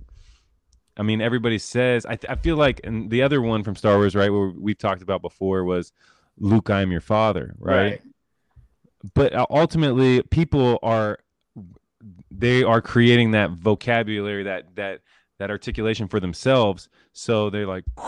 [0.96, 4.16] I mean, everybody says, I, I feel like, and the other one from Star Wars,
[4.16, 5.92] right, where we've talked about before was
[6.38, 7.74] Luke, I am your father, right?
[7.74, 8.02] right.
[9.14, 11.20] But uh, ultimately, people are,
[12.32, 15.02] they are creating that vocabulary, that, that,
[15.38, 16.88] that articulation for themselves.
[17.12, 17.84] So they're like,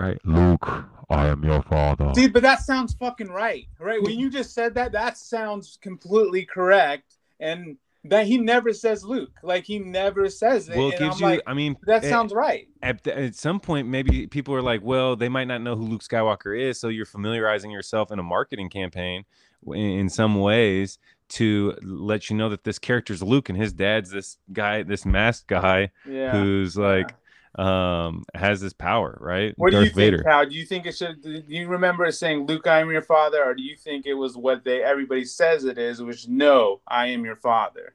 [0.00, 2.10] right, Luke, I am your father.
[2.12, 4.02] Dude, but that sounds fucking right, right?
[4.02, 9.38] When you just said that, that sounds completely correct, and that he never says Luke,
[9.42, 10.76] like he never says it.
[10.76, 11.36] Well, it gives I'm you.
[11.36, 12.68] Like, I mean, that eh, sounds right.
[12.82, 16.02] At, at some point, maybe people are like, well, they might not know who Luke
[16.02, 19.24] Skywalker is, so you're familiarizing yourself in a marketing campaign
[19.66, 24.10] in, in some ways to let you know that this character's Luke and his dad's
[24.10, 26.32] this guy, this masked guy yeah.
[26.32, 27.10] who's like.
[27.10, 27.16] Yeah
[27.56, 29.54] um has this power, right?
[29.56, 30.16] What Darth do you Vader.
[30.18, 31.22] think, How Do you think it should?
[31.22, 34.36] Do you remember saying, "Luke, I am your father," or do you think it was
[34.36, 37.94] what they everybody says it is, which "No, I am your father"?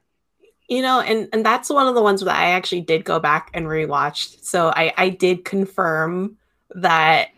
[0.68, 3.50] You know, and and that's one of the ones that I actually did go back
[3.52, 4.44] and rewatched.
[4.44, 6.36] So I I did confirm
[6.74, 7.30] that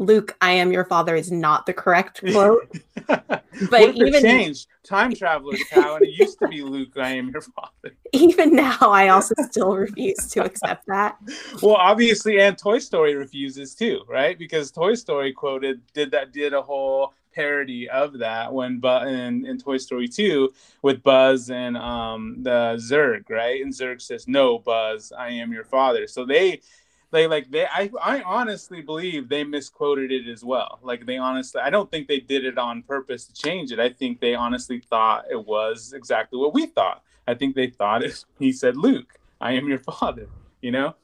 [0.00, 2.74] Luke, I am your father is not the correct quote.
[3.06, 7.42] but even changed time traveler cow and it used to be Luke, I am your
[7.42, 7.94] father.
[8.12, 11.18] Even now I also still refuse to accept that.
[11.62, 14.38] Well, obviously and Toy Story refuses too, right?
[14.38, 19.44] Because Toy Story quoted did that did a whole parody of that when but in,
[19.46, 23.62] in Toy Story 2 with Buzz and um the Zurg, right?
[23.62, 26.06] And Zurg says, No, Buzz, I am your father.
[26.06, 26.62] So they
[27.10, 30.78] they like they I, I honestly believe they misquoted it as well.
[30.82, 33.80] Like they honestly i don't think they did it on purpose to change it.
[33.80, 37.02] I think they honestly thought it was exactly what we thought.
[37.26, 40.28] I think they thought it he said luke i am your father
[40.60, 40.94] you know?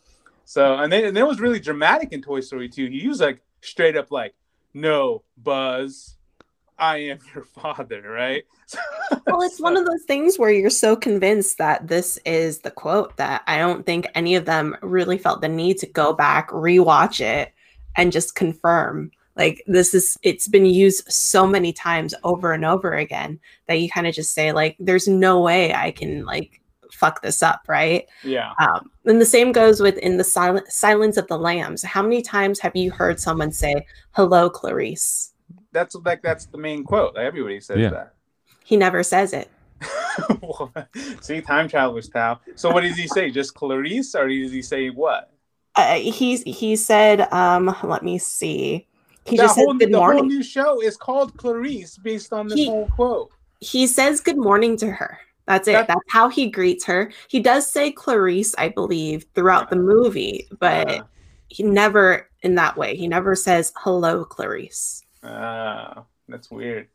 [0.44, 3.42] So and, they, and it was really dramatic in toy story 2 he was like
[3.60, 4.34] straight up like
[4.74, 6.15] no buzz
[6.78, 8.44] I am your father, right?
[9.26, 13.16] well, it's one of those things where you're so convinced that this is the quote
[13.16, 17.20] that I don't think any of them really felt the need to go back, rewatch
[17.20, 17.52] it,
[17.96, 19.10] and just confirm.
[19.36, 23.88] Like, this is, it's been used so many times over and over again that you
[23.90, 26.60] kind of just say, like, there's no way I can, like,
[26.92, 28.06] fuck this up, right?
[28.24, 28.52] Yeah.
[28.58, 31.82] Um, and the same goes with in the silent silence of the lambs.
[31.82, 35.32] How many times have you heard someone say, "Hello, Clarice"?
[35.76, 37.16] That's like that's the main quote.
[37.16, 37.90] Everybody says yeah.
[37.90, 38.14] that.
[38.64, 39.50] He never says it.
[41.20, 42.40] See, time travelers, pal.
[42.54, 43.30] So what does he say?
[43.30, 45.30] Just Clarice, or does he say what?
[45.74, 48.86] Uh, he's he said, um, let me see.
[49.26, 50.18] He that just whole, says good the morning.
[50.22, 53.30] whole new show is called Clarice based on this he, whole quote.
[53.60, 55.18] He says good morning to her.
[55.46, 55.72] That's it.
[55.72, 57.12] That's, That's how he greets her.
[57.28, 59.70] He does say Clarice, I believe, throughout yeah.
[59.70, 61.02] the movie, but yeah.
[61.48, 62.96] he never in that way.
[62.96, 65.02] He never says hello, Clarice.
[65.26, 66.88] Ah, that's weird.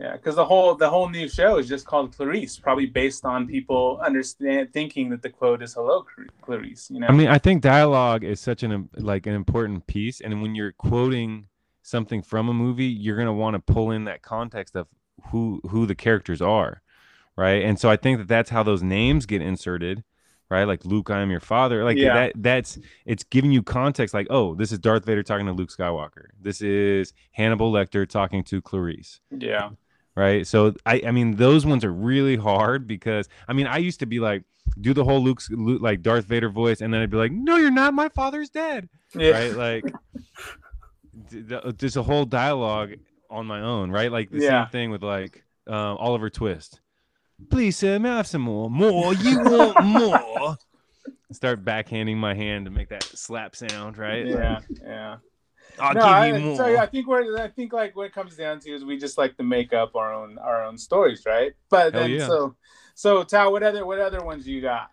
[0.00, 3.46] Yeah, because the whole the whole new show is just called Clarice, probably based on
[3.46, 6.04] people understand thinking that the quote is "Hello,
[6.40, 10.20] Clarice." You know, I mean, I think dialogue is such an like an important piece,
[10.20, 11.46] and when you're quoting
[11.82, 14.88] something from a movie, you're gonna want to pull in that context of
[15.30, 16.82] who who the characters are,
[17.36, 17.62] right?
[17.62, 20.02] And so I think that that's how those names get inserted,
[20.52, 20.64] right?
[20.64, 21.82] Like Luke, I am your father.
[21.82, 22.14] Like Yeah.
[22.14, 25.70] that that's it's giving you context like, oh, this is Darth Vader talking to Luke
[25.70, 26.26] Skywalker.
[26.40, 29.20] This is Hannibal Lecter talking to Clarice.
[29.36, 29.70] Yeah.
[30.14, 30.46] Right.
[30.46, 34.06] So I I mean those ones are really hard because I mean I used to
[34.06, 34.44] be like
[34.80, 37.56] do the whole Luke's Luke, like Darth Vader voice and then I'd be like, No,
[37.56, 38.88] you're not, my father's dead.
[39.16, 39.30] Yeah.
[39.30, 39.56] Right?
[39.56, 39.84] Like
[41.30, 42.92] th- th- there's a whole dialogue
[43.30, 44.12] on my own, right?
[44.12, 44.64] Like the Yeah.
[44.66, 46.80] same thing with like um, Oliver Twist.
[47.50, 48.70] Please, sir, may I have some more?
[48.70, 49.14] More?
[49.14, 50.56] You want more?
[51.32, 54.26] Start backhanding my hand to make that slap sound, right?
[54.26, 54.60] Yeah.
[54.82, 55.16] Yeah.
[55.78, 56.56] I'll no, give I, more.
[56.56, 59.16] so I think we're I think like what it comes down to is we just
[59.16, 61.52] like to make up our own our own stories, right?
[61.70, 62.26] But Hell then yeah.
[62.26, 62.56] so
[62.94, 64.90] so Thao, what other what other ones you got?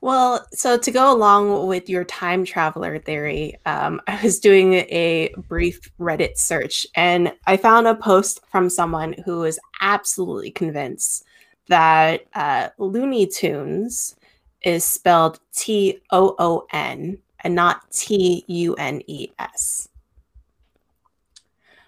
[0.00, 5.34] Well, so to go along with your time traveler theory, um, I was doing a
[5.48, 11.24] brief Reddit search and I found a post from someone who was absolutely convinced
[11.68, 14.16] that uh, Looney Tunes
[14.62, 19.88] is spelled T O O N and not T U N E S.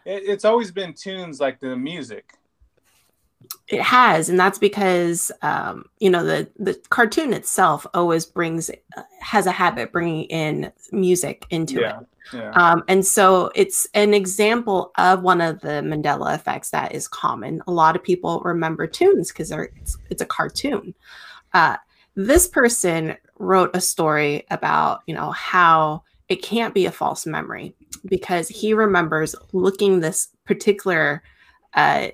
[0.04, 2.35] It's always been tunes like the music.
[3.68, 9.02] It has, and that's because um, you know the the cartoon itself always brings uh,
[9.20, 11.80] has a habit bringing in music into it.
[11.80, 12.00] Yeah.
[12.32, 12.50] Yeah.
[12.50, 17.62] Um, and so it's an example of one of the Mandela effects that is common.
[17.66, 20.94] A lot of people remember tunes because it's, it's a cartoon.
[21.54, 21.76] Uh,
[22.16, 27.74] this person wrote a story about, you know, how it can't be a false memory
[28.06, 31.22] because he remembers looking this particular
[31.74, 32.08] uh,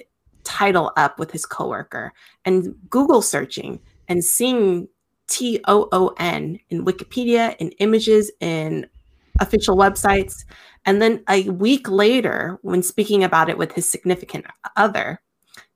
[0.44, 2.12] title up with his coworker
[2.44, 4.88] and Google searching and seeing
[5.28, 8.86] T O O N in Wikipedia, in images, in
[9.40, 10.44] official websites.
[10.84, 15.20] And then a week later, when speaking about it with his significant other,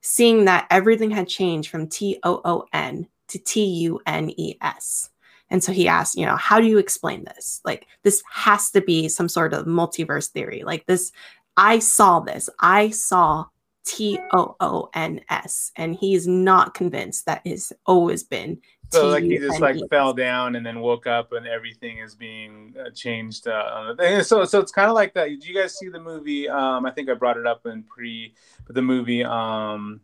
[0.01, 4.57] seeing that everything had changed from T O O N to T U N E
[4.61, 5.11] S.
[5.49, 7.61] And so he asked, you know, how do you explain this?
[7.65, 10.65] Like, this has to be some sort of multiverse theory.
[10.65, 11.13] Like, this,
[11.57, 12.51] I saw this.
[12.59, 13.47] I saw
[13.87, 15.73] T O O N S.
[15.77, 20.57] And he's not convinced that it's always been So like he just like fell down
[20.57, 23.49] and then woke up and everything is being uh, changed.
[23.49, 24.23] Uh, on the thing.
[24.23, 25.29] So so it's kind of like that.
[25.29, 26.49] Did you guys see the movie?
[26.49, 28.35] Um, I think I brought it up in pre
[28.69, 29.25] the movie.
[29.25, 30.01] Um,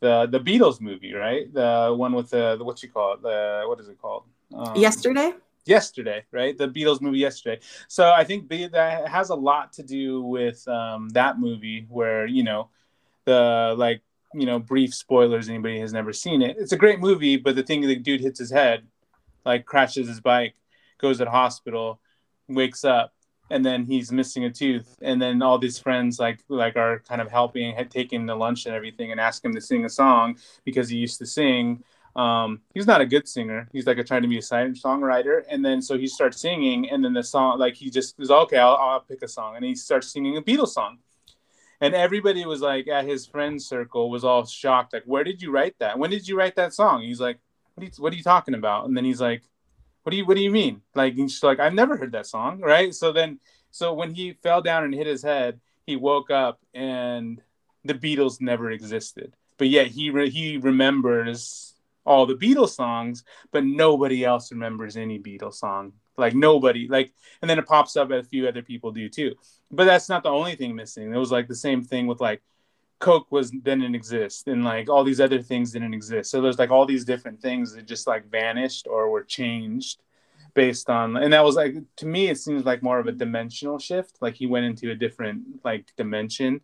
[0.00, 1.52] the the Beatles movie, right?
[1.52, 3.22] The one with the, the what you call it?
[3.22, 4.24] The what is it called?
[4.54, 5.32] Um, Yesterday?
[5.68, 6.56] yesterday, right?
[6.56, 7.60] The Beatles movie yesterday.
[7.88, 12.42] So I think that has a lot to do with um, that movie, where you
[12.42, 12.70] know
[13.28, 14.00] the like
[14.34, 15.48] you know brief spoilers.
[15.48, 16.56] Anybody has never seen it.
[16.58, 18.86] It's a great movie, but the thing the dude hits his head,
[19.44, 20.54] like crashes his bike,
[20.98, 22.00] goes to the hospital,
[22.48, 23.12] wakes up.
[23.50, 27.22] And then he's missing a tooth, and then all these friends like like are kind
[27.22, 30.36] of helping, had taken the lunch and everything, and ask him to sing a song
[30.64, 31.82] because he used to sing,
[32.14, 33.68] um, he's not a good singer.
[33.72, 37.02] He's like a, trying to be a songwriter, and then so he starts singing, and
[37.02, 38.58] then the song like he just is okay.
[38.58, 40.98] I'll, I'll pick a song, and he starts singing a Beatles song,
[41.80, 45.50] and everybody was like at his friend circle was all shocked, like, "Where did you
[45.50, 45.98] write that?
[45.98, 47.38] When did you write that song?" He's like,
[47.74, 49.42] "What are you, what are you talking about?" And then he's like,
[50.02, 52.60] "What do you what do you mean?" Like he's like, "I've never heard that song."
[52.60, 52.94] Right?
[52.94, 57.40] So then so when he fell down and hit his head, he woke up and
[57.84, 59.34] the Beatles never existed.
[59.56, 65.18] But yet he re- he remembers all the Beatles songs, but nobody else remembers any
[65.18, 65.92] Beatles song.
[66.18, 66.88] Like nobody.
[66.88, 69.34] Like and then it pops up a few other people do too.
[69.70, 71.12] But that's not the only thing missing.
[71.12, 72.42] It was like the same thing with like
[72.98, 76.30] Coke was didn't exist and like all these other things didn't exist.
[76.30, 80.02] So there's like all these different things that just like vanished or were changed
[80.54, 83.78] based on and that was like to me it seems like more of a dimensional
[83.78, 84.16] shift.
[84.20, 86.60] Like he went into a different like dimension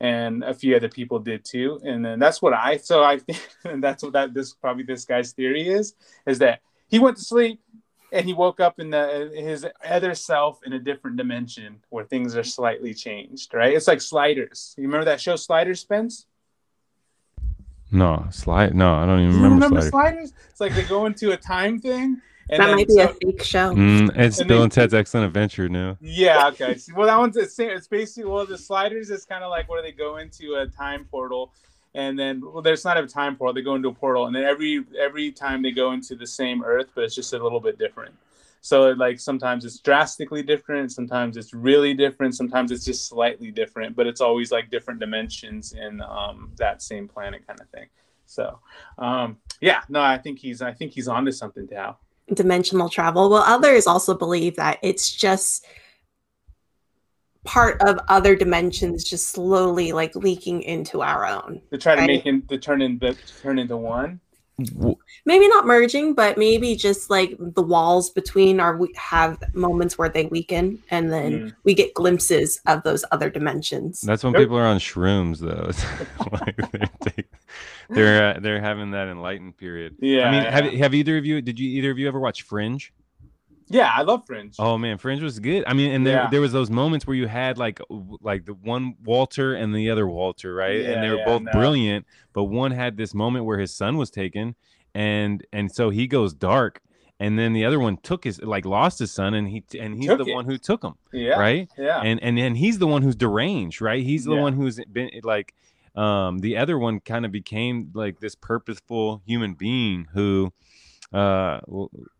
[0.00, 1.80] and a few other people did too.
[1.84, 5.06] And then that's what I so I think and that's what that this probably this
[5.06, 5.94] guy's theory is
[6.26, 7.60] is that he went to sleep
[8.12, 12.36] and he woke up in the his other self in a different dimension where things
[12.36, 13.74] are slightly changed, right?
[13.74, 14.74] It's like Sliders.
[14.76, 16.26] You remember that show Sliders, Spence?
[17.92, 18.74] No, slide.
[18.74, 19.90] No, I don't even remember, remember Slider.
[19.90, 20.32] Sliders?
[20.50, 22.20] It's like they go into a time thing.
[22.48, 23.74] And that might be so- a fake show.
[23.74, 25.96] Mm, it's And Bill then- and Ted's Excellent Adventure now.
[26.00, 26.76] Yeah, okay.
[26.96, 29.92] Well, that one's it's, it's basically well, the sliders is kind of like where they
[29.92, 31.52] go into a time portal,
[31.94, 33.54] and then well, there's not a time portal.
[33.54, 36.62] They go into a portal, and then every every time they go into the same
[36.62, 38.14] Earth, but it's just a little bit different.
[38.62, 43.96] So like sometimes it's drastically different, sometimes it's really different, sometimes it's just slightly different,
[43.96, 47.86] but it's always like different dimensions in um, that same planet kind of thing.
[48.26, 48.60] So
[48.98, 51.96] um, yeah, no, I think he's I think he's onto something, Thao.
[52.34, 53.30] dimensional travel.
[53.30, 55.66] Well, others also believe that it's just
[57.44, 61.60] part of other dimensions just slowly like leaking into our own.
[61.72, 64.20] To try to make him to turn in to turn into one.
[65.24, 70.10] maybe not merging, but maybe just like the walls between our we have moments where
[70.10, 71.54] they weaken, and then Mm.
[71.64, 74.02] we get glimpses of those other dimensions.
[74.02, 75.70] that's when There- people are on shrooms, though.
[76.32, 76.56] Like
[77.00, 77.24] they're
[77.88, 79.96] they're uh, they're having that enlightened period.
[79.98, 80.28] Yeah.
[80.28, 80.50] I mean, yeah.
[80.50, 81.40] have have either of you?
[81.40, 82.92] Did you either of you ever watch Fringe?
[83.70, 84.54] Yeah, I love Fringe.
[84.58, 85.64] Oh man, Fringe was good.
[85.66, 86.28] I mean, and there Yeah.
[86.30, 87.80] there was those moments where you had like
[88.20, 90.80] like the one Walter and the other Walter, right?
[90.80, 91.52] Yeah, and they were yeah, both no.
[91.52, 94.56] brilliant, but one had this moment where his son was taken,
[94.94, 96.80] and and so he goes dark,
[97.20, 100.08] and then the other one took his like lost his son, and he and he's
[100.08, 100.34] Took the it.
[100.34, 101.38] one who took him, yeah.
[101.38, 101.68] right?
[101.78, 102.00] Yeah.
[102.02, 104.02] And and then he's the one who's deranged, right?
[104.02, 105.54] He's the one who's been like
[105.94, 110.52] um the other one kind of became like this purposeful human being who
[111.12, 111.60] uh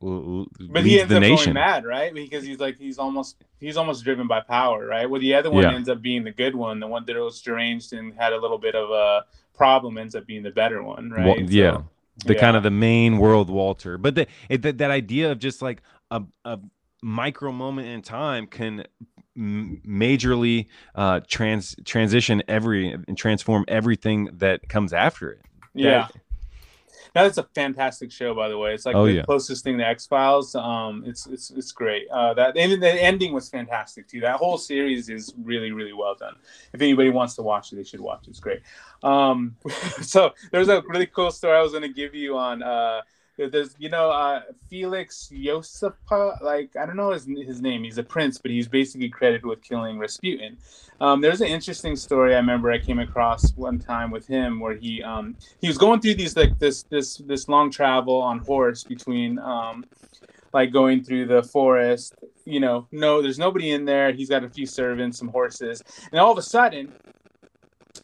[0.00, 1.36] But he ends the up nation.
[1.52, 2.12] going mad, right?
[2.12, 5.08] Because he's like he's almost he's almost driven by power, right?
[5.08, 5.74] Well, the other one Yeah.
[5.74, 6.80] ends up being the good one.
[6.80, 9.24] The one that was deranged and had a little bit of a
[9.54, 11.26] problem ends up being the better one, right?
[11.26, 11.78] Well, So, yeah.
[12.24, 13.96] the kind of the main world Walter.
[13.98, 16.58] But the, it, that that idea of just like a, a
[17.02, 18.84] micro moment in time can
[19.38, 25.40] majorly uh trans transition every and transform everything that comes after it.
[25.74, 26.08] yeah.
[27.14, 28.74] That- it's a fantastic show, by the way.
[28.74, 29.22] It's like Oh, the yeah.
[29.22, 30.54] closest thing to X Files.
[30.54, 32.08] Um, it's it's it's great.
[32.10, 34.20] Uh, that and the ending was fantastic too.
[34.20, 36.34] That whole series is really really well done.
[36.72, 38.30] If anybody wants to watch it, they should watch it.
[38.30, 38.60] It's great.
[39.02, 39.56] Um,
[40.02, 42.62] so there's a really cool story I was going to give you on.
[42.62, 43.00] Uh,
[43.36, 47.84] there's you know uh, Felix Josipa, like I don't know his his name.
[47.84, 50.58] He's a prince, but he's basically credited with killing Rasputin.
[51.00, 54.74] Um, there's an interesting story I remember I came across one time with him where
[54.74, 58.84] he um, he was going through these like this this this long travel on horse
[58.84, 59.84] between um,
[60.52, 62.14] like going through the forest.
[62.44, 64.12] You know, no, there's nobody in there.
[64.12, 66.92] He's got a few servants, some horses, and all of a sudden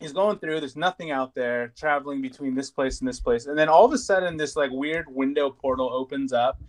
[0.01, 3.47] he's going through there's nothing out there traveling between this place and this place.
[3.47, 6.61] And then all of a sudden this like weird window portal opens up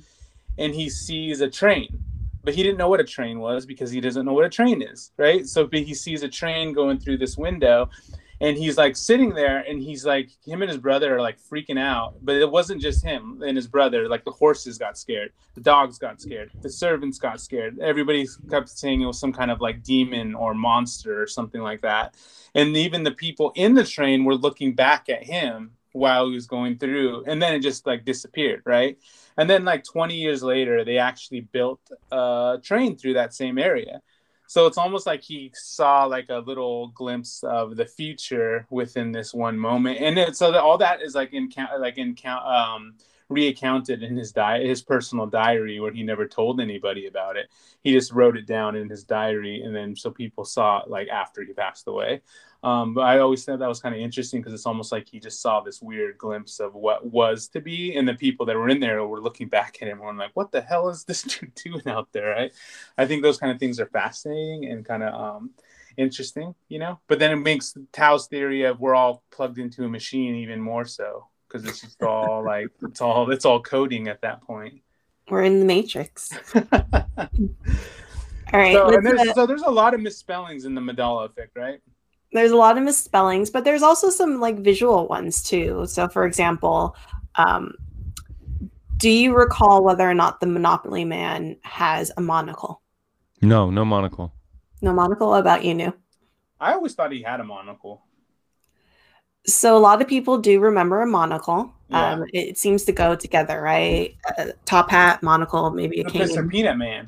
[0.57, 1.99] and he sees a train.
[2.43, 4.81] But he didn't know what a train was because he doesn't know what a train
[4.81, 5.45] is right?
[5.45, 7.89] So he sees a train going through this window
[8.39, 11.79] and he's like sitting there and he's like him and his brother are like freaking
[11.79, 12.15] out.
[12.21, 14.07] But it wasn't just him and his brother.
[14.07, 15.31] Like the horses got scared.
[15.55, 16.51] The dogs got scared.
[16.61, 17.79] The servants got scared.
[17.79, 21.81] Everybody kept saying it was some kind of like demon or monster or something like
[21.81, 22.15] that.
[22.53, 26.45] And even the people in the train were looking back at him while he was
[26.45, 27.23] going through.
[27.25, 28.99] And then it just like disappeared right?
[29.35, 31.79] And then like 20 years later they actually built
[32.11, 34.01] a train through that same area
[34.47, 39.33] so it's almost like he saw like a little glimpse of the future within this
[39.33, 39.99] one moment.
[39.99, 42.93] And it, so that all that is like in count like in count um
[43.29, 47.49] reaccounted in his di- his personal diary where he never told anybody about it.
[47.83, 51.09] He just wrote it down in his diary and then so people saw it like
[51.09, 52.21] after he passed away
[52.63, 55.19] um, but I always thought that was kind of interesting because it's almost like he
[55.19, 58.69] just saw this weird glimpse of what was to be, and the people that were
[58.69, 61.53] in there were looking back at him and like, "What the hell is this dude
[61.55, 62.51] doing out there?" Right?
[62.97, 65.51] I think those kind of things are fascinating and kind of um,
[65.97, 66.99] interesting, you know.
[67.07, 70.85] But then it makes Thao's theory of we're all plugged into a machine even more
[70.85, 74.81] so because it's just all like it's all it's all coding at that point.
[75.29, 76.31] We're in the matrix.
[78.53, 78.73] All right.
[78.73, 81.81] so, and there's, uh, so there's a lot of misspellings in the Mandela effect, right?
[82.33, 85.85] There's a lot of misspellings, but there's also some like visual ones too.
[85.87, 86.95] So, for example,
[87.35, 87.73] um,
[88.97, 92.81] do you recall whether or not the Monopoly Man has a monocle?
[93.41, 94.33] No, no monocle.
[94.81, 95.93] No monocle about you knew.
[96.59, 98.03] I always thought he had a monocle.
[99.45, 101.71] So a lot of people do remember a monocle.
[101.89, 102.13] Yeah.
[102.13, 104.15] Um, it seems to go together, right?
[104.37, 106.21] Uh, top hat, monocle, maybe a The cane.
[106.23, 106.49] Mr.
[106.49, 107.07] Peanut Man.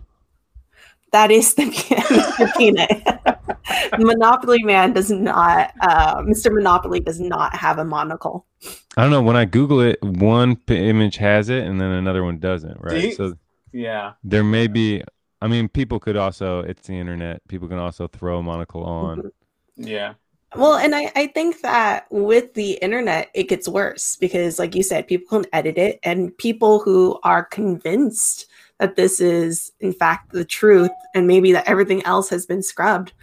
[1.12, 2.56] That is the Mr.
[2.58, 4.00] Peanut.
[4.00, 5.72] Monopoly Man does not.
[5.82, 6.54] Uh, Mr.
[6.54, 8.46] Monopoly does not have a monocle.
[8.98, 9.22] I don't know.
[9.22, 12.80] When I Google it, one p- image has it, and then another one doesn't.
[12.82, 13.02] Right.
[13.02, 13.12] See?
[13.14, 13.34] So
[13.72, 14.14] Yeah.
[14.24, 15.04] there may be.
[15.42, 16.60] I mean, people could also.
[16.62, 17.48] It's the internet.
[17.48, 19.32] People can also throw a monocle on.
[19.76, 20.14] Yeah.
[20.56, 24.82] Well, and I, I think that with the internet, it gets worse because, like you
[24.82, 28.48] said, people can edit it, and people who are convinced
[28.80, 33.14] that this is, in fact, the truth, and maybe that everything else has been scrubbed.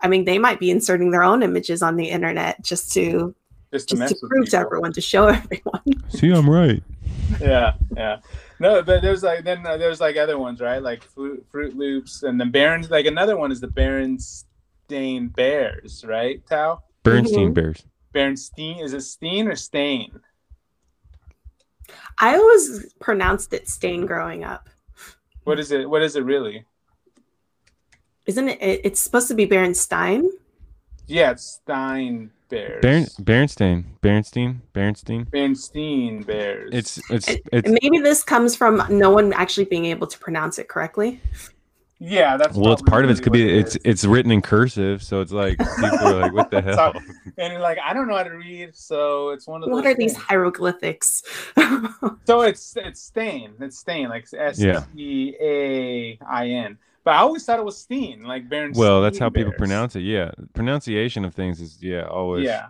[0.00, 3.34] I mean, they might be inserting their own images on the internet just to
[3.72, 5.82] Just to just mess to with prove to everyone, to show everyone.
[6.10, 6.82] See, I'm right.
[7.40, 8.18] Yeah, yeah.
[8.60, 10.82] No, but there's like then uh, there's like other ones, right?
[10.82, 12.90] Like Fruit, Fruit Loops and the Barons.
[12.90, 16.44] Like another one is the Berenstain Bears, right?
[16.46, 17.54] Thao Bernstein Mhm.
[17.54, 17.82] Bears.
[18.14, 18.82] Berenstein.
[18.82, 20.20] Is it Steen or Stain?
[22.18, 24.68] I always pronounced it stain growing up.
[25.48, 25.88] What is it?
[25.88, 26.66] What is it really?
[28.26, 28.60] Isn't it?
[28.60, 30.28] it- It's supposed to be Berenstein.
[31.06, 32.30] Yeah, it's Stein.
[32.50, 32.82] bears.
[32.82, 35.24] Bern, Bernstein, Bernstein, Bernstein.
[35.24, 36.70] Bernstein bears.
[36.72, 40.58] It's it's And it's maybe this comes from no one actually being able to pronounce
[40.58, 41.20] it correctly.
[42.00, 44.40] Yeah, that's well, it's probably part of it could be it it's it's written in
[44.42, 47.02] cursive, so it's like people are like, what the So- hell?
[47.38, 49.96] and like I don't know how to read, so it's one of What those are
[49.96, 51.22] these hieroglyphics?
[52.24, 53.54] So it's it's stain.
[53.60, 56.78] It's stain, like S T A I N.
[57.04, 58.72] But I always thought it was Steen, like Baron.
[58.74, 60.00] Well, that's how people pronounce it.
[60.00, 62.44] Yeah, pronunciation of things is yeah always.
[62.44, 62.66] Yeah.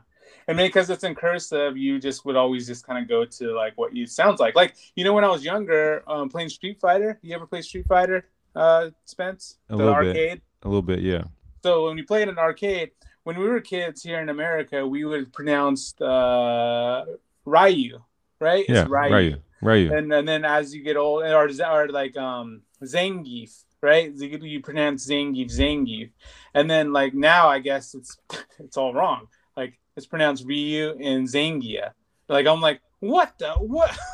[0.47, 3.77] And because it's in cursive, you just would always just kind of go to like
[3.77, 4.55] what you sounds like.
[4.55, 7.19] Like you know, when I was younger, um, playing Street Fighter.
[7.21, 9.59] You ever play Street Fighter, uh, Spence?
[9.69, 10.07] A the little bit.
[10.09, 10.41] arcade.
[10.63, 11.01] a little bit.
[11.01, 11.25] Yeah.
[11.63, 12.91] So when we played an arcade,
[13.25, 17.05] when we were kids here in America, we would pronounce uh,
[17.45, 18.01] Ryu,
[18.41, 18.65] right?
[18.69, 18.87] It's Yeah.
[18.89, 19.37] Ryu.
[19.61, 19.93] Ryu.
[19.93, 24.13] And, and then as you get old, or, or like um Zangief, right?
[24.15, 26.11] You, you pronounce Zangief, Zangief,
[26.55, 28.17] and then like now I guess it's
[28.59, 29.27] it's all wrong.
[29.57, 31.91] Like it's pronounced Ryu and Zangia.
[32.29, 33.97] Like I'm like, what the what?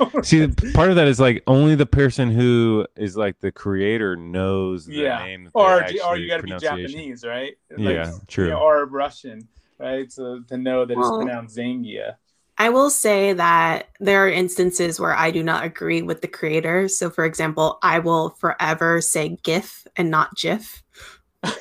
[0.22, 4.86] See, part of that is like only the person who is like the creator knows
[4.86, 5.18] the Yeah.
[5.24, 5.44] name.
[5.44, 6.56] that or or you got to be.
[6.58, 7.54] Japanese, right?
[7.76, 8.44] Yeah, true.
[8.46, 9.46] you know, or Russian,
[9.78, 10.10] right?
[10.10, 12.16] So to know that it's pronounced Zangia.
[12.58, 16.86] I will say that there are instances where I do not agree with the creator.
[16.86, 20.82] So, for example, I will forever say GIF and not GIF.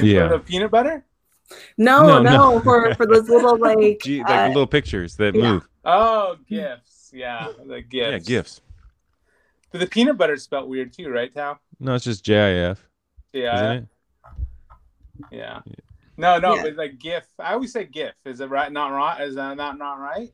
[0.00, 0.28] Yeah.
[0.28, 1.04] For the peanut butter.
[1.76, 2.60] No, No, no, no.
[2.60, 5.42] for for those little like, Gee, like uh, little pictures that yeah.
[5.52, 5.68] move.
[5.92, 7.10] Oh, gifts.
[7.12, 7.92] Yeah, the gifts.
[7.92, 8.60] Yeah, gifs.
[9.72, 11.58] But the peanut butter is spelled weird too, right, Thao?
[11.78, 12.76] No, it's just JIF,
[13.32, 13.80] Yeah.
[15.30, 15.60] Yeah.
[16.16, 16.62] No, no, Yeah.
[16.62, 17.24] but like GIF.
[17.38, 18.14] I always say GIF.
[18.24, 18.70] Is it right?
[18.70, 19.20] Not right?
[19.22, 20.32] Is that not not right?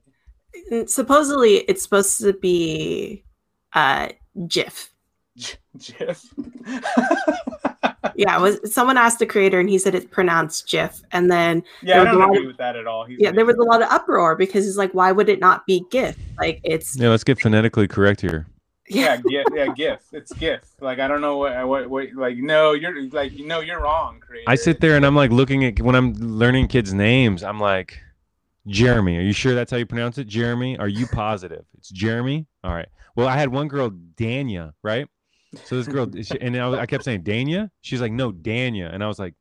[0.86, 3.24] supposedly it's supposed to be
[3.74, 4.08] uh
[4.48, 4.90] GIF.
[5.78, 6.24] GIF.
[8.16, 11.62] Yeah, it was someone asked the creator and he said it's pronounced GIF, and then
[11.82, 13.04] yeah, I There was don't a lot agree of- with that at all.
[13.04, 15.66] He's yeah, there was a lot of uproar because he's like, why would it not
[15.66, 16.16] be GIF?
[16.38, 18.46] Like it's Yeah, let's get phonetically correct here.
[18.88, 19.46] yeah, GIF.
[19.54, 20.00] Yeah, GIF.
[20.12, 20.62] It's GIF.
[20.80, 22.06] Like I don't know what what what.
[22.14, 24.48] Like no, you're like you know you're wrong, creator.
[24.48, 27.42] I sit there and I'm like looking at when I'm learning kids' names.
[27.42, 27.98] I'm like,
[28.66, 30.26] Jeremy, are you sure that's how you pronounce it?
[30.26, 31.64] Jeremy, are you positive?
[31.78, 32.46] It's Jeremy.
[32.64, 32.88] All right.
[33.14, 35.08] Well, I had one girl, Dania, right?
[35.64, 37.70] So this girl, she- and I, was- I kept saying Dania.
[37.80, 39.34] She's like, no, Dania, and I was like,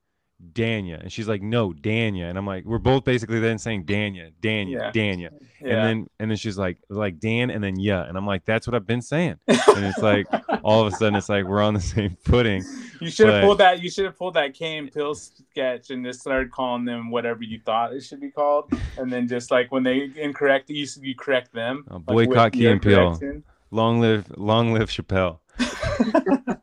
[0.51, 4.31] Dania, and she's like, no, Dania, and I'm like, we're both basically then saying Dania,
[4.41, 4.91] Dania, Yeah.
[4.91, 5.29] Dania,
[5.61, 5.67] Yeah.
[5.69, 8.67] and then and then she's like, like Dan, and then yeah, and I'm like, that's
[8.67, 10.27] what I've been saying, and it's like
[10.61, 12.63] all of a sudden it's like we're on the same footing.
[12.99, 13.81] You should have pulled that.
[13.81, 17.41] You should have pulled that Key and Peele sketch and just started calling them whatever
[17.43, 21.15] you thought it should be called, and then just like when they incorrect, you you
[21.15, 21.85] correct them.
[21.89, 23.43] Oh, like, boycott Key your and correction.
[23.71, 25.39] Long live, long live Chappelle.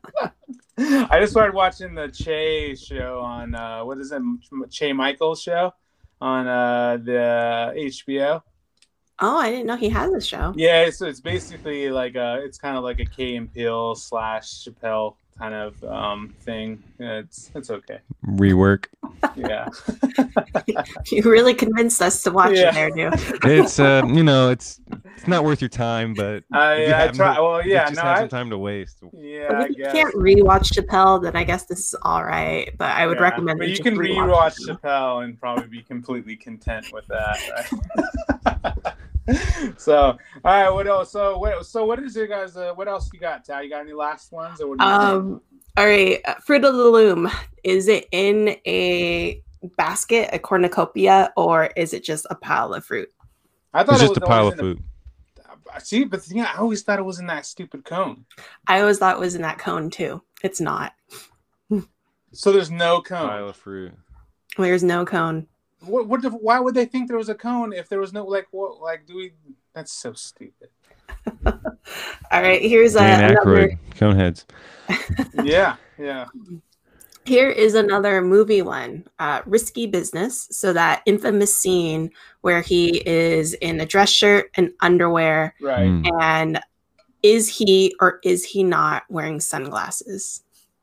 [0.79, 4.23] I just started watching the Che show on uh, what is it,
[4.71, 5.73] Che Michaels show
[6.21, 8.43] on uh, the HBO.
[9.21, 10.53] oh, I didn't know he has a show.
[10.57, 14.65] Yeah, so it's basically like a, it's kind of like a Key and Peele slash
[14.65, 16.83] Chappelle kind of um, thing.
[17.01, 17.99] It's it's okay.
[18.25, 18.87] Rework.
[19.37, 19.69] Yeah.
[21.11, 22.69] You really convinced us to watch Yeah.
[22.69, 23.45] it there, dude.
[23.45, 24.81] It's uh, you know, it's
[25.17, 27.35] it's not worth your time, but if I, you I have try.
[27.35, 28.99] no- well, yeah, you just no, have I, some time to waste.
[29.13, 29.93] yeah, But I if you guess.
[29.93, 32.71] can't rewatch Chappelle, then I guess this is all right.
[32.79, 34.81] But I would Yeah, recommend But that you can rewatch rewatch it.
[34.83, 37.39] Chappelle and probably be completely content with that,
[38.47, 38.85] right?
[39.77, 40.71] so, all right.
[40.71, 41.13] What else?
[41.13, 41.65] So, what?
[41.67, 42.57] So, what is your guys?
[42.57, 43.63] Uh, what else you got, Thao?
[43.63, 44.61] You got any last ones?
[44.61, 45.03] Or what do you think?
[45.03, 45.41] Um,
[45.77, 47.31] all right, uh, Fruit of the Loom.
[47.63, 49.43] Is it in a
[49.77, 53.09] basket, a cornucopia, or is it just a pile of fruit?
[53.73, 54.85] I thought It's it just a pile always of fruit food.
[55.75, 58.27] A, see, but the thing, I always thought it was in that stupid cone.
[58.67, 60.23] I always thought it was in that cone too.
[60.43, 60.93] It's not.
[62.33, 63.29] So there's no cone.
[63.29, 63.93] Pile of fruit.
[64.57, 65.47] There's no cone.
[65.85, 66.09] What?
[66.09, 66.23] What?
[66.23, 68.49] The, why would they think there was a cone if there was no like?
[68.51, 68.81] What?
[68.81, 69.33] Like, do we?
[69.75, 70.69] That's so stupid.
[71.47, 73.69] All right, here's a, Dan another.
[73.69, 74.45] Aykroyd, Coneheads.
[75.45, 75.77] Yeah.
[75.99, 76.27] Yeah.
[77.25, 80.49] Here is another movie one, uh, Risky Business.
[80.51, 82.11] So that infamous scene
[82.41, 85.89] where he is in a dress shirt and underwear, Right.
[85.89, 86.61] Mm, and
[87.23, 90.43] is he or is he not wearing sunglasses?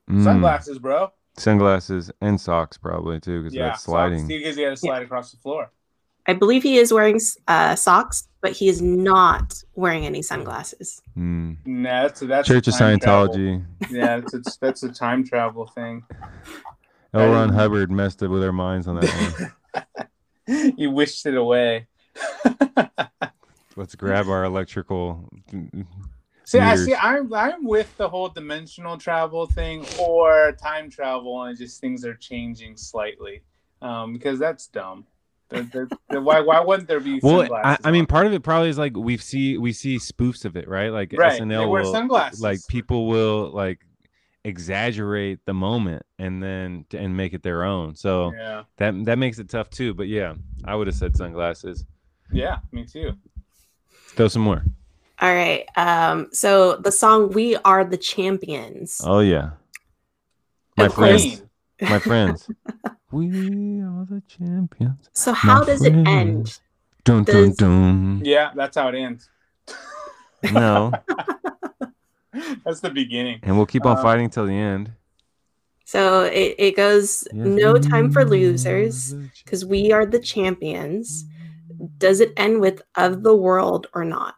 [0.10, 0.24] mm.
[0.24, 1.12] Sunglasses, bro.
[1.40, 3.70] Sunglasses and socks probably too, because Yeah.
[3.70, 4.28] that's sliding.
[4.28, 5.72] Because he had to slide across the floor.
[6.28, 11.02] I believe he is wearing uh, socks, but he is not wearing any sunglasses.
[11.18, 11.58] Mm.
[11.66, 13.34] Nah, that's a, that's Church of time travel.
[13.34, 13.66] Scientology.
[13.90, 16.04] Yeah, that's a, that's a time travel thing.
[17.14, 17.32] L.
[17.32, 19.52] Ron Hubbard messed up with our minds on that
[20.48, 20.74] one.
[20.78, 21.88] you wished it away.
[23.76, 25.28] Let's grab our electrical.
[26.50, 26.96] See, I see.
[26.96, 32.16] I'm I'm with the whole dimensional travel thing or time travel, and just things are
[32.16, 33.44] changing slightly.
[33.84, 35.06] um, because that's dumb.
[35.50, 37.20] The, the, the, why why wouldn't there be?
[37.22, 40.44] Well, I, I mean, part of it probably is like we see we see spoofs
[40.44, 40.90] of it, right?
[40.90, 42.42] Like Right, SNL they wear will, sunglasses.
[42.42, 43.80] like people will like
[44.44, 47.96] exaggerate the moment and then and make it their own.
[47.96, 49.94] So yeah, that that makes it tough too.
[49.94, 50.34] But yeah,
[50.66, 51.86] I would have said sunglasses.
[52.32, 53.14] yeah, me too.
[54.16, 54.64] Throw some more.
[55.22, 55.66] All right.
[55.76, 59.52] Um, so the song "We Are the Champions." Oh yeah,
[60.78, 61.24] my Of course.
[61.26, 61.44] friends,
[61.82, 62.50] my friends.
[63.12, 65.10] we are the champions.
[65.14, 66.60] So how does it end?
[67.04, 68.22] Dun dun Does- dun.
[68.24, 69.30] Yeah, that's how it ends.
[70.54, 70.94] No,
[72.64, 73.40] That's the beginning.
[73.44, 74.94] and we'll keep on Uh, fighting till the end.
[75.84, 79.14] So it, it goes Yes, no time for losers
[79.44, 81.26] because we are the champions.
[81.98, 84.36] Does it end with of the world or not?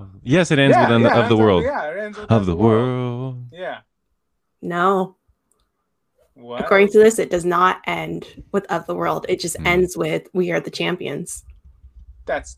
[0.00, 0.20] Champions.
[0.24, 1.62] Yes, it ends yeah, with un- yeah, of the how- world.
[1.64, 3.44] Yeah, it ends with Of the world.
[3.52, 3.78] Yeah.
[4.62, 5.16] No.
[6.34, 6.60] What?
[6.62, 9.26] According to this, it does not end with of the world.
[9.28, 9.66] It just Hmm.
[9.66, 11.44] ends with we are the champions.
[12.26, 12.56] That's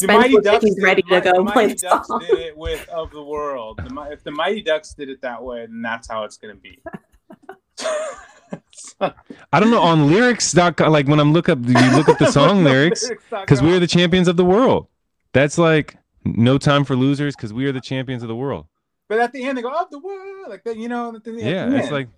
[0.00, 0.64] the Mighty Ducks.
[0.64, 2.20] he's did- ready to Mi- go the play Mighty the Ducks song.
[2.20, 3.78] did it with of the world.
[3.78, 6.78] The, if the Mighty Ducks did it that way, then that's how it's gonna be.
[9.52, 10.90] I don't know on lyrics.com.
[10.92, 13.86] Like when I'm look up, you look up the song lyrics because we are the
[13.86, 14.86] champions of the world.
[15.32, 18.66] That's like no time for losers because we are the champions of the world.
[19.08, 20.76] But at the end, they go of the world, like that.
[20.76, 21.92] You know, at the, at the Yeah, it's end.
[21.92, 22.08] like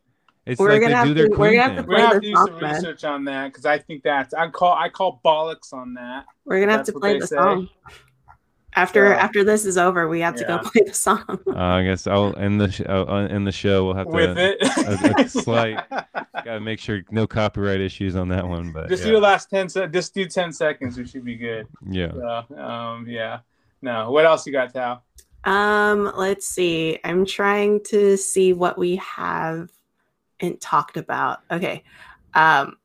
[0.45, 1.89] it's We're like gonna they have do their to- we're gonna have to thing.
[1.89, 2.75] we're gonna have to do the some man.
[2.75, 6.27] research on that because I think that's I call I call bollocks on that.
[6.45, 7.37] We're gonna have to play they the say.
[7.37, 7.69] song.
[8.75, 9.17] After Yeah.
[9.17, 10.59] after this is over, we have to Yeah.
[10.63, 11.23] go play the song.
[11.47, 13.85] Uh, I guess I'll end the sh- I'll end the show.
[13.85, 14.57] We'll have to With it,
[15.21, 15.85] a slight-
[16.45, 18.73] gotta make sure no copyright issues on that one.
[18.73, 19.11] But just yeah.
[19.11, 19.69] do the last ten.
[19.69, 20.97] Se- just do ten seconds.
[20.99, 21.67] We should be good.
[21.89, 22.13] yeah.
[22.13, 23.41] So, um, yeah.
[23.83, 24.11] No.
[24.11, 25.01] What else you got, Thao?
[25.45, 26.99] Um, let's see.
[27.05, 29.71] I'm trying to see what we have
[30.41, 31.41] and talked about.
[31.51, 31.85] Okay.
[32.35, 32.77] Um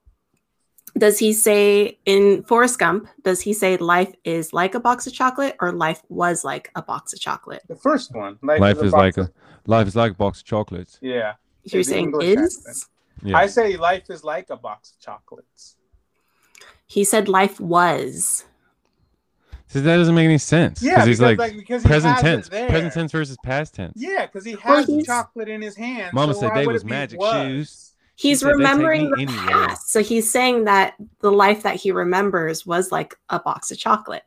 [0.97, 5.13] does he say in Forrest Gump, does he say life is like a box of
[5.13, 7.61] chocolate or life was like a box of chocolate?
[7.67, 8.39] The first one.
[8.41, 9.31] Life is box like of- a
[9.67, 10.97] life is like a box of chocolates.
[11.01, 11.33] Yeah.
[11.63, 12.89] You're saying English is?
[13.23, 13.37] Yeah.
[13.37, 15.75] I say life is like a box of chocolates.
[16.87, 18.45] He said life was.
[19.69, 20.81] So that doesn't make any sense.
[20.81, 23.93] Yeah, he's because, like, because he present tense, present tense versus past tense.
[23.97, 26.13] Yeah, because he has the he's- chocolate in his hand.
[26.13, 27.33] Mama so said why they was magic was?
[27.47, 27.93] shoes.
[28.15, 29.89] He's said, remembering the anywhere." past.
[29.89, 34.23] So he's saying that the life that he remembers was like a box of chocolate.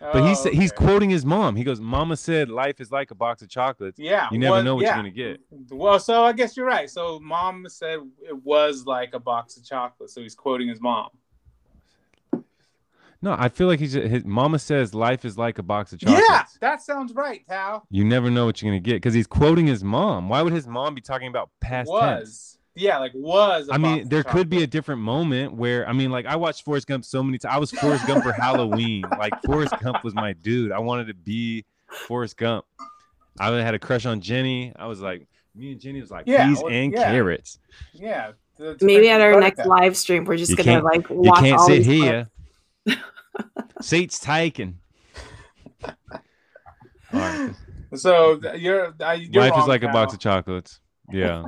[0.00, 0.84] But he's Oh, he's okay.
[0.84, 1.54] quoting his mom.
[1.54, 4.00] He goes, "Mama said life is like a box of chocolates.
[4.00, 4.26] Yeah.
[4.32, 4.88] You never well, know what yeah.
[4.88, 5.40] you're gonna get."
[5.70, 6.90] Well, so I guess you're right.
[6.90, 10.10] So mom said it was like a box of chocolate.
[10.10, 11.10] So he's quoting his mom.
[13.24, 16.26] No, I feel like he's his mama says life is like a box of chocolates.
[16.28, 17.86] Yeah, that sounds right, pal.
[17.88, 20.28] You never know what you're gonna get because he's quoting his mom.
[20.28, 22.18] Why would his mom be talking about past was.
[22.18, 22.58] tense?
[22.74, 23.68] Yeah, like was.
[23.68, 26.64] I I mean, there could be a different moment where I mean, like I watched
[26.64, 27.54] Forrest Gump so many times.
[27.54, 29.04] I was Forrest Gump for Halloween.
[29.18, 30.72] Like Forrest Gump was my dude.
[30.72, 32.64] I wanted to be Forrest Gump.
[33.38, 34.72] I had a crush on Jenny.
[34.74, 37.04] I was like, me and Jenny was like Yeah, peas well, and yeah.
[37.04, 37.58] carrots.
[37.92, 38.32] Yeah.
[38.80, 41.66] Maybe at our next live stream, we're just You gonna can't- like You can't all
[41.68, 42.28] sit these here.
[43.34, 43.86] clips.
[43.86, 44.78] Seats taken.
[45.84, 45.92] All
[47.12, 47.50] right.
[47.94, 50.80] So th- you're, you're Life is wrong, like a box of chocolates.
[51.10, 51.44] Yeah.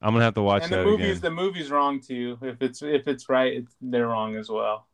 [0.00, 1.20] I'm gonna have to watch And the that movie's again.
[1.22, 2.38] the movie's wrong too.
[2.42, 4.86] If it's if it's right, it's, they're wrong as well.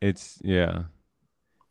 [0.00, 0.82] It's yeah.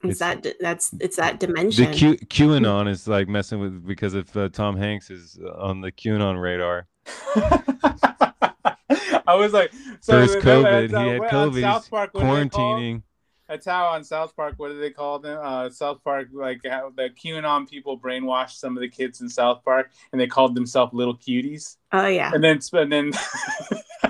[0.03, 1.85] It's It's- that that's it's that dimension.
[1.91, 2.27] The dimension.
[2.27, 5.91] Q QAnon is like messing with because if uh, Tom Hanks is uh, on the
[5.91, 6.87] QAnon radar.
[9.27, 11.61] I was like, so First that- COVID, that's, he had COVID.
[11.61, 13.03] South Park, what do they call- Quarantining.
[13.49, 14.53] That's how on South Park.
[14.57, 15.39] What do they call them?
[15.41, 19.65] Uh, South Park, like how the QAnon people brainwashed some of the kids in South
[19.65, 21.77] Park, and they called themselves little cuties.
[21.91, 22.31] oh yeah.
[22.33, 23.11] And then, and then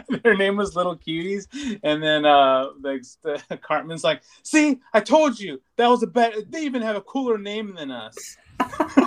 [0.23, 1.47] their name was Little Cuties.
[1.83, 6.41] And then uh, the, the Cartman's like, "See, I told you that was a better.
[6.41, 8.37] They even have a cooler name than us."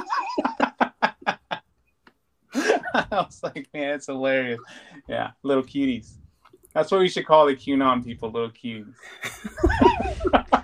[2.54, 4.60] I was like, man, it's hilarious.
[5.08, 6.18] Yeah, little cuties.
[6.74, 8.94] That's what we should call the QAnon people, little cuties.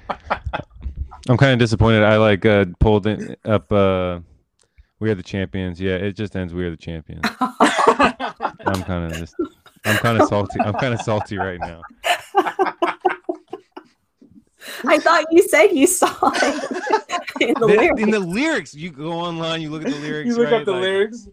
[1.29, 2.03] I'm kind of disappointed.
[2.03, 3.71] I like uh, pulled it up.
[3.71, 4.21] Uh,
[5.01, 5.79] we are the champions.
[5.81, 6.55] Yeah, it just ends.
[6.55, 7.23] We are the champions.
[7.41, 9.35] I'm kind of just.
[9.85, 10.59] I'm kind of salty.
[10.61, 11.83] I'm kind of salty right now.
[14.85, 16.71] I thought you said you saw it
[17.41, 18.03] in the The- lyrics.
[18.03, 20.29] in the lyrics, you go online, you look at the lyrics.
[20.29, 20.61] you look right?
[20.61, 21.29] up the Like, lyrics.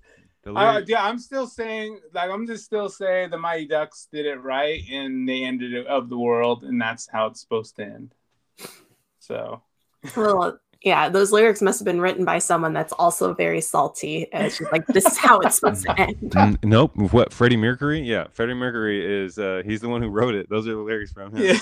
[0.46, 4.26] The Uh, yeah, I'm still saying, like, I'm just still saying the Mighty Ducks did
[4.26, 7.84] it right, and they ended it of the world, and that's how it's supposed to
[7.84, 8.14] end.
[9.20, 9.62] So,
[10.16, 14.32] well, Yeah, those lyrics must have been written by someone that's also very salty.
[14.32, 16.00] And it's just like this is how it's supposed to
[16.36, 16.60] end.
[16.64, 16.96] Nope.
[17.12, 18.02] What Freddie Mercury?
[18.02, 20.48] Yeah, Freddie Mercury is uh he's the one who wrote it.
[20.48, 21.58] Those are the lyrics from him.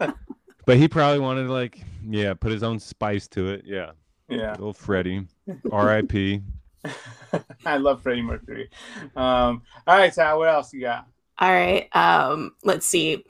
[0.00, 0.12] Yeah.
[0.64, 3.62] But he probably wanted to like yeah, put his own spice to it.
[3.64, 3.92] Yeah.
[4.28, 4.50] yeah.
[4.50, 5.26] Little Freddie.
[5.72, 6.42] R.I.P.
[7.66, 8.70] I love Freddie Mercury.
[9.16, 11.06] Um, all right, Thao, what else you got?
[11.38, 11.88] All right.
[11.94, 13.24] Um, let's see.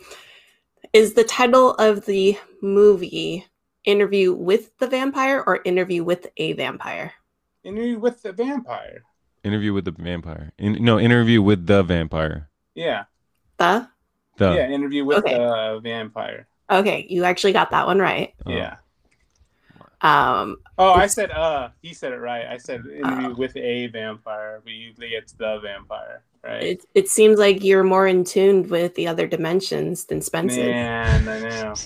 [0.93, 3.47] Is the title of the movie
[3.85, 7.13] Interview with the Vampire or Interview with a Vampire?
[7.65, 9.03] Interview with the vampire.
[9.45, 10.53] Interview with the vampire.
[10.59, 12.49] In, no, interview with the vampire.
[12.75, 13.05] Yeah.
[13.59, 13.89] The?
[14.37, 15.37] The Yeah, interview with Okay.
[15.37, 16.49] the vampire.
[16.71, 18.35] Okay, you actually got that one right.
[18.47, 18.51] oh.
[18.51, 18.77] Yeah.
[20.01, 21.71] Um, Oh, I said uh.
[21.83, 22.47] He said it right.
[22.47, 23.35] I said interview Oh.
[23.35, 26.63] with a vampire, but usually it's the vampire, right?
[26.63, 30.67] it, it seems like you're more in tune with the other dimensions than Spencer.
[30.67, 31.75] Man, I know.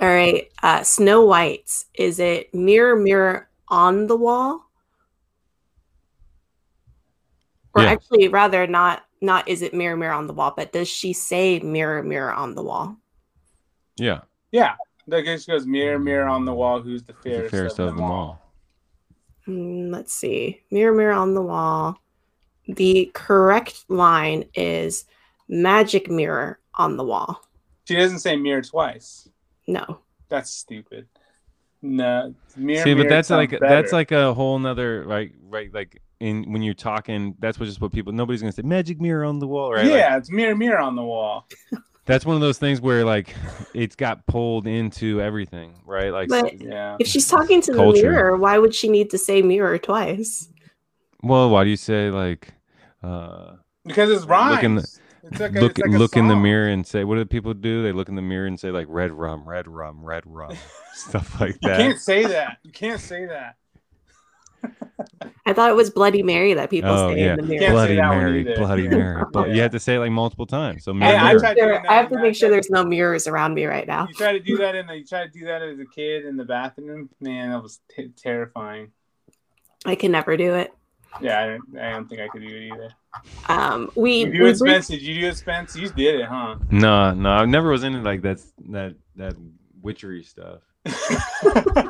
[0.00, 0.50] All right.
[0.62, 1.84] Uh, Snow White.
[1.94, 4.62] Is it mirror, mirror on the wall?
[7.74, 7.90] Or Yeah.
[7.90, 9.02] actually, rather not.
[9.22, 12.54] Not is it mirror, mirror on the wall, but does she say mirror, mirror on
[12.54, 12.98] the wall?
[13.96, 14.20] Yeah.
[14.52, 14.74] Yeah.
[15.08, 16.80] That just goes mirror, mirror on the wall.
[16.80, 18.40] Who's the The fairest, fairest of them all.
[19.44, 20.62] Hmm, let's see.
[20.70, 21.98] Mirror, mirror on the wall.
[22.66, 25.04] The correct line is
[25.48, 27.42] magic mirror on the wall.
[27.84, 29.28] She doesn't say mirror twice.
[29.68, 30.00] No.
[30.28, 31.06] That's stupid.
[31.82, 32.82] No, mirror.
[32.82, 33.68] See, but mirror that's like better.
[33.68, 37.80] that's like a whole nother like right like in when you're talking that's what just
[37.80, 40.56] what people nobody's gonna say magic mirror on the wall right Like, Yeah, it's mirror,
[40.56, 41.46] mirror on the wall.
[42.06, 43.34] that's one of those things where like
[43.74, 46.96] it's got pulled into everything right like But Yeah.
[46.98, 50.48] if she's talking to the mirror, why would she need to say mirror twice?
[51.22, 52.52] well why do you say like
[53.02, 54.54] uh Because it's rhymes.
[54.56, 54.88] Look in the-
[55.28, 57.52] it's like a, look it's like look in the mirror and say what do people
[57.52, 60.54] do they look in the mirror and say like red rum red rum red rum
[60.94, 62.58] stuff like that You can't say that.
[62.62, 63.56] You can't say that.
[65.46, 67.34] I thought it was Bloody Mary that people Oh, say yeah.
[67.34, 67.70] in the mirror.
[67.70, 69.62] Bloody mary bloody mary but you Yeah.
[69.62, 71.38] have to say it like multiple times so I, mirror, I I, mirror.
[71.40, 74.06] tried I have to make sure there's no mirrors around me right now.
[74.08, 76.24] You try to do that in the, you try to do that as a kid
[76.24, 77.08] in the bathroom.
[77.20, 78.90] Man, that was t- terrifying.
[79.84, 80.72] I can never do it.
[81.20, 82.90] Yeah, I don't, I don't think I could do it either.
[83.48, 84.88] Um, we, You do we it, Spence?
[84.88, 85.76] Did you do it, Spence?
[85.76, 86.56] You did it, huh?
[86.70, 88.38] no no i never was into like that
[88.68, 89.34] that that
[89.80, 90.60] witchery stuff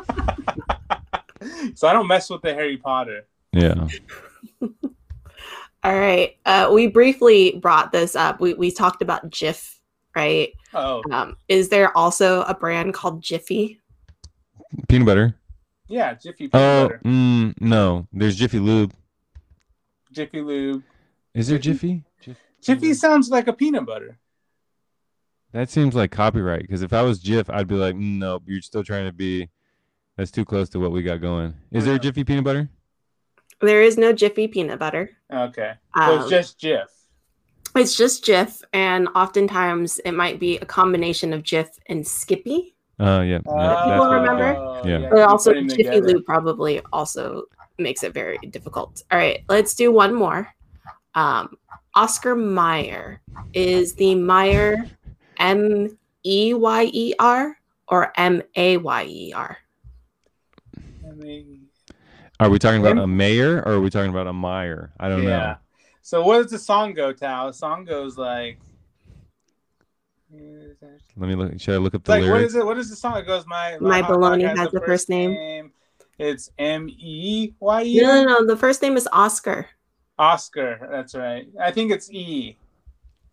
[1.75, 3.27] so I don't mess with the Harry Potter.
[3.53, 3.87] yeah
[5.85, 6.37] all right.
[6.45, 8.41] Uh, we briefly brought this up.
[8.41, 9.77] We we talked about Jif,
[10.17, 10.53] right?
[10.75, 13.81] Oh, Um, is there also a brand called Jiffy?
[14.89, 15.35] peanut butter
[15.89, 18.93] yeah, Jiffy peanut oh butter, mm, no there's jiffy lube
[20.13, 20.83] Jiffy Lube.
[21.35, 22.03] is there Jiffy?
[22.21, 24.19] jiffy Jiffy sounds like a peanut butter.
[25.53, 28.61] That seems like copyright because if I was Jif, I'd be like, "Mm, nope, you're
[28.61, 29.49] still trying to be.
[30.17, 31.55] That's too close to what we got going.
[31.73, 32.69] Is there a Jiffy peanut butter?
[33.61, 35.11] There is no Jiffy peanut butter.
[35.33, 36.87] Okay, so Um, it's just Jif.
[37.75, 42.75] It's just Jif, and oftentimes it might be a combination of Jif and Skippy.
[42.99, 44.53] Oh yeah, yeah, People that's what I remember?
[44.55, 44.87] got.
[44.87, 45.09] Yeah.
[45.11, 46.07] But also putting Jiffy together.
[46.15, 47.45] Lube probably also
[47.79, 49.03] makes it very difficult.
[49.11, 50.49] All right, let's do one more.
[51.15, 51.59] Um,
[51.95, 53.21] Oscar Meyer
[53.53, 54.87] is the Meyer
[55.39, 57.59] M E Y E R
[57.89, 59.59] or M A Y E R?
[61.19, 61.67] I mean,
[62.41, 62.99] Are we talking about Him?
[62.99, 64.93] a mayor or are we talking about a Meyer?
[65.01, 65.29] I don't yeah.
[65.29, 65.57] know.
[66.03, 67.49] So what does the song go, Thao?
[67.49, 68.59] The song goes like.
[71.17, 71.59] Let me look.
[71.61, 72.51] Should I look up the Like what lyrics?
[72.51, 72.67] is it?
[72.67, 73.17] What is the song?
[73.17, 75.73] It goes my My hot baloney has the first name.
[76.19, 78.01] It's M E Y E.
[78.01, 78.47] No, no, no.
[78.47, 79.67] The first name is Oscar.
[80.19, 80.89] Oscar.
[80.91, 81.47] That's right.
[81.61, 82.57] I think it's E.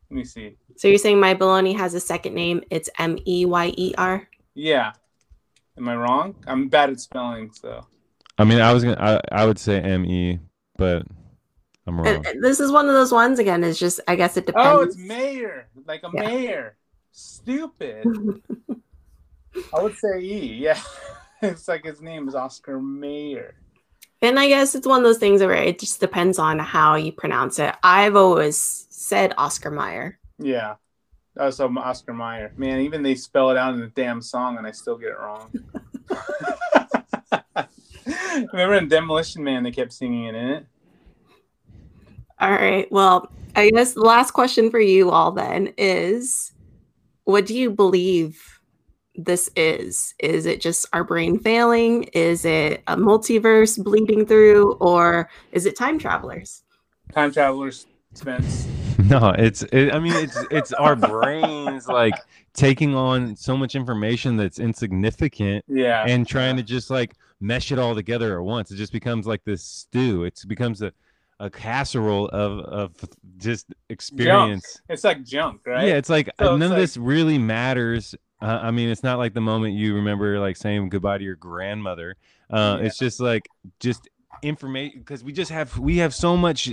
[0.09, 0.55] Let me see.
[0.77, 2.61] So you're saying my baloney has a second name?
[2.69, 4.27] It's M E Y E R.
[4.53, 4.93] Yeah.
[5.77, 6.35] Am I wrong?
[6.47, 7.85] I'm bad at spelling, so.
[8.37, 8.97] I mean, I was gonna.
[9.31, 10.39] I, I would say M E,
[10.77, 11.03] but
[11.87, 12.07] I'm wrong.
[12.07, 13.63] And- and This is one of those ones again.
[13.63, 14.67] It's just I guess it depends.
[14.69, 16.21] Oh, it's mayor, like a Yeah.
[16.27, 16.77] mayor.
[17.11, 18.05] Stupid.
[19.73, 20.55] I would say E.
[20.55, 20.79] Yeah.
[21.41, 23.53] it's like his name is Oscar Mayer.
[24.21, 27.11] And I guess it's one of those things where it just depends on how you
[27.11, 27.75] pronounce it.
[27.83, 30.17] I've always said Oscar Meyer.
[30.39, 30.75] Yeah.
[31.37, 32.53] Oh, so Oscar Mayer.
[32.57, 35.19] Man, even they spell it out in the damn song, and I still get it
[35.19, 35.51] wrong.
[38.53, 40.65] Remember in Demolition Man, they kept singing it in it.
[42.39, 42.91] All right.
[42.91, 46.51] Well, I guess the last question for you all then is
[47.23, 48.41] what do you believe
[49.15, 50.13] this is?
[50.19, 52.03] Is it just our brain failing?
[52.13, 54.73] Is it a multiverse bleeding through?
[54.73, 56.63] Or is it time travelers?
[57.13, 58.67] Time Travelers, Spence.
[59.09, 59.63] No, it's.
[59.63, 62.13] It, I mean, it's it's our brains like
[62.53, 66.05] taking on so much information that's insignificant Yeah.
[66.07, 68.71] and trying to just like mesh it all together at once.
[68.71, 70.23] It just becomes like this stew.
[70.23, 70.91] It becomes a
[71.39, 74.81] a casserole of of just experience.
[74.89, 75.87] It's like junk, right?
[75.87, 78.15] Yeah, it's like So uh, it's none of like- this really matters.
[78.41, 81.35] Uh, I mean, it's not like the moment you remember like saying goodbye to your
[81.35, 82.15] grandmother.
[82.49, 82.87] Uh, Yeah.
[82.87, 83.47] It's just like
[83.79, 84.07] just
[84.41, 86.69] information because we just have we have so much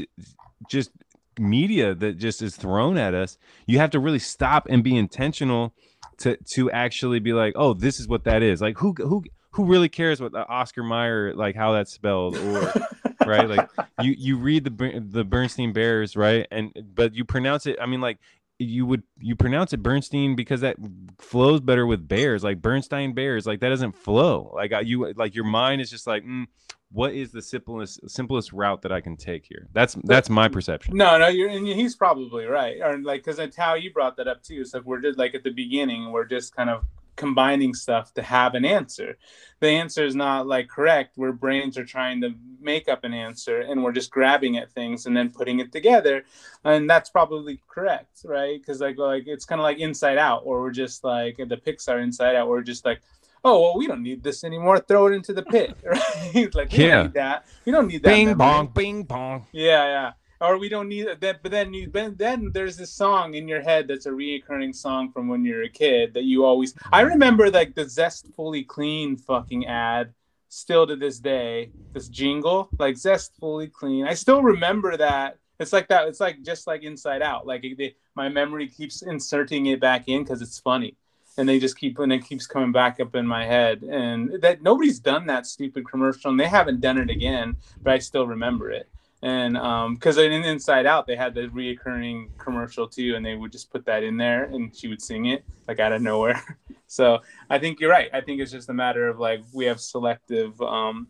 [0.69, 0.91] just
[1.39, 3.39] media that just is thrown at us.
[3.67, 5.75] You have to really stop and be intentional
[6.19, 8.61] to to actually be like, oh, this is what that is.
[8.61, 12.73] Like who who who really cares what the Oscar Mayer like how that's spelled or
[13.27, 13.49] right?
[13.49, 13.69] Like
[14.01, 16.47] you you read the the Bernstein Bears, right?
[16.51, 17.77] And but you pronounce it.
[17.81, 18.19] I mean, like
[18.59, 20.77] you would you pronounce it Bernstein because that
[21.19, 23.47] flows better with Bears, like Bernstein Bears.
[23.47, 24.53] Like that doesn't flow.
[24.55, 26.47] Like you like your mind is just like, mm,
[26.93, 29.69] what is the simplest simplest route that I can take here?
[29.73, 30.97] That's that's my perception.
[30.97, 32.79] No, no, you're and he's probably right.
[32.83, 34.65] Or like, because that's how you brought that up too.
[34.65, 36.85] So we're just like at the beginning, we're just kind of
[37.15, 39.17] combining stuff to have an answer.
[39.61, 41.17] The answer is not like correct.
[41.17, 45.07] Where brains are trying to make up an answer, and we're just grabbing at things
[45.07, 46.25] and then putting it together,
[46.65, 48.61] and that's probably correct, right?
[48.61, 52.03] Because like, like it's kind of like Inside Out, or we're just like the Pixar
[52.03, 53.01] Inside Out, we're just like.
[53.45, 54.79] Oh well, we don't need this anymore.
[54.81, 56.55] Throw it into the pit, right?
[56.55, 56.95] like we Yeah.
[56.95, 57.47] don't need that.
[57.65, 58.09] We don't need that.
[58.11, 58.39] Bing memory.
[58.39, 59.47] bong, bing bong.
[59.53, 60.13] Yeah, yeah.
[60.43, 61.43] Or we don't need that.
[61.43, 65.13] But then you, then, then there's this song in your head that's a reoccurring song
[65.13, 66.75] from when you're a kid that you always.
[66.93, 67.11] I mm.
[67.11, 70.15] remember like the zestfully Clean fucking ad.
[70.53, 74.05] Still to this day, this jingle like zestfully Clean.
[74.05, 75.39] I still remember that.
[75.61, 76.09] It's like that.
[76.09, 77.47] It's like just like Inside Out.
[77.47, 80.97] Like they, my memory keeps inserting it back in because it's funny,
[81.37, 83.83] and they just keep and it keeps coming back up in my head.
[83.83, 87.57] And that nobody's done that stupid commercial, and they haven't done it again.
[87.83, 88.89] But I still remember it
[89.23, 93.53] and um because in inside out they had the reoccurring commercial too and they would
[93.53, 97.19] just put that in there and she would sing it like out of nowhere so
[97.51, 100.61] i think you're right i think it's just a matter of like we have selective
[100.63, 101.07] um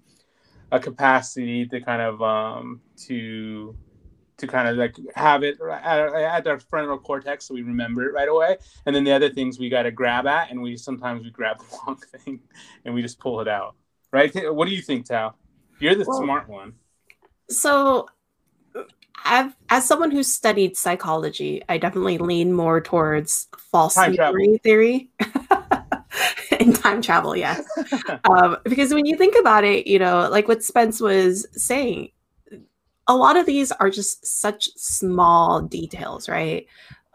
[0.73, 3.77] a capacity to kind of um to
[4.41, 8.13] to kind of like have it at, at our frontal cortex so we remember it
[8.13, 8.57] right away.
[8.87, 11.59] And then the other things we got to grab at and we sometimes we grab
[11.71, 12.41] the wrong thing
[12.85, 13.77] and we just pull it out.
[14.13, 14.33] Right?
[14.53, 15.35] What do you think Thao?
[15.79, 16.75] You're the Well, smart one.
[17.49, 18.09] So,
[19.25, 25.11] I've, as someone who's studied psychology, I definitely lean more towards false memory theory
[26.59, 27.37] and time travel.
[27.37, 27.65] Yes,
[28.25, 32.11] um, because when you think about it, you know, like what Spence was saying,
[33.11, 36.67] a lot of these are just such small details, right?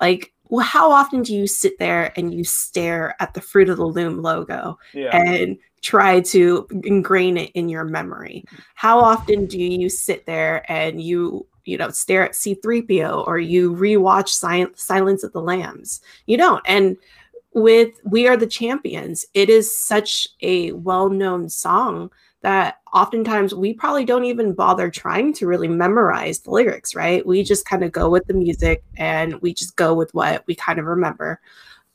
[0.02, 3.78] Like, well, how often do you sit there and you stare at the Fruit of
[3.78, 8.44] the Loom logo yeah and try to ingrain it in your memory.
[8.74, 13.72] How often do you sit there and you, you know, stare at C3PO or you
[13.72, 16.02] rewatch Sil- Silence of the Lambs?
[16.26, 16.64] You don't.
[16.66, 16.98] And
[17.54, 22.10] with We Are the Champions, it is such a well known song
[22.46, 27.26] that oftentimes we probably don't even bother trying to really memorize the lyrics, right?
[27.26, 30.54] We just kind of go with the music and we just go with what we
[30.54, 31.42] kind of remember.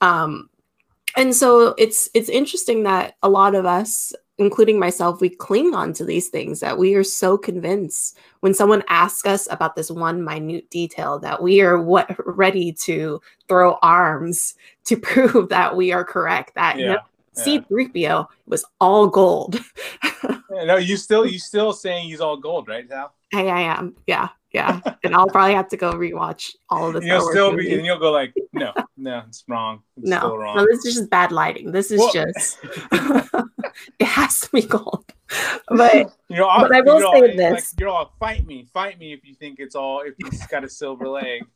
[0.00, 0.50] Um,
[1.16, 5.92] and so it's it's interesting that a lot of us including myself we cling on
[5.92, 10.24] to these things that we are so convinced when someone asks us about this one
[10.24, 16.04] minute detail that we are what ready to throw arms to prove that we are
[16.04, 16.98] correct that yeah, no,
[17.36, 19.60] c3po was all gold
[20.50, 23.14] No, you still you still saying he's all gold, right, Sal?
[23.32, 27.06] I, I am yeah yeah and i'll probably have to go rewatch all of the
[27.06, 29.82] you'll still be and you'll go like, no, no, it's wrong.
[29.96, 30.56] It's still no, wrong.
[30.56, 31.70] no, this is just bad lighting.
[31.70, 32.58] This is Well- just
[33.98, 35.04] it has to be gold.
[35.68, 37.72] But you know, but I will you're say all, this.
[37.72, 40.64] Like, you're all fight me, fight me if you think it's all if he's got
[40.64, 41.46] a silver leg.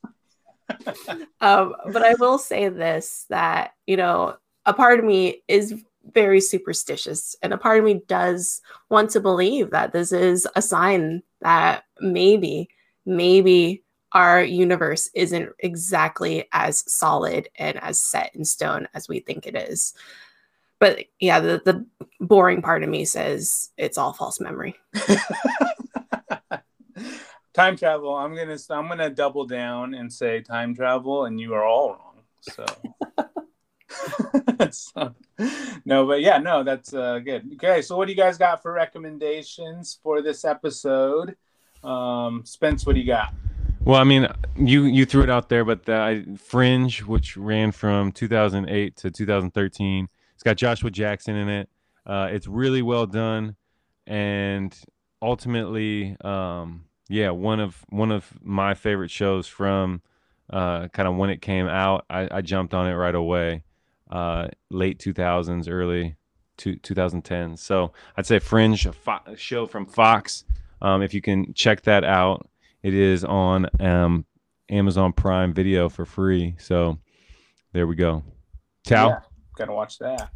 [1.41, 5.83] um, but I will say this that you know a part of me is
[6.13, 10.63] very superstitious, and a part of me does want to believe that this is a
[10.63, 12.69] sign that maybe,
[13.07, 19.47] maybe our universe isn't exactly as solid and as set in stone as we think
[19.47, 19.95] it is.
[20.79, 21.85] But yeah, the, the
[22.21, 24.77] boring part of me says it's all false memory.
[27.55, 28.15] time travel.
[28.15, 32.23] I'm gonna I'm gonna double down and say time travel, and you are all wrong.
[32.41, 32.67] So.
[34.71, 35.15] So,
[35.85, 37.49] no, but yeah, no, that's uh, good.
[37.55, 41.37] Okay, so what do you guys got for recommendations for this episode?
[41.83, 43.35] Um, Spence, what do you got?
[43.85, 44.27] Well, I mean,
[44.57, 50.09] you you threw it out there, but the Fringe, which ran from 2008 to 2013,
[50.35, 51.69] it's got Joshua Jackson in it.
[52.07, 53.57] Uh, it's really well done,
[54.07, 54.75] and
[55.21, 60.01] ultimately, um, yeah, one of one of my favorite shows from
[60.51, 62.07] uh, kind of when it came out.
[62.09, 63.65] I, I jumped on it right away,
[64.11, 66.17] uh, late 2000s, early
[66.57, 67.59] two, 2010s.
[67.59, 70.45] So I'd say Fringe, a, fo- a show from Fox.
[70.83, 72.49] Um, if you can check that out,
[72.83, 74.25] it is on um,
[74.69, 76.55] Amazon Prime Video for free.
[76.59, 76.99] So
[77.73, 78.23] there we go.
[78.87, 79.09] Thao.
[79.09, 79.21] Yeah,
[79.57, 80.31] gotta watch that.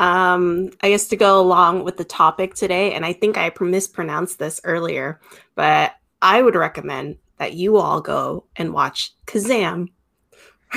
[0.00, 4.38] Um, I guess to go along with the topic today, and I think I mispronounced
[4.38, 5.20] this earlier,
[5.54, 9.88] but I would recommend that you all go and watch Kazam.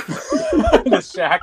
[0.08, 1.40] The Shaq.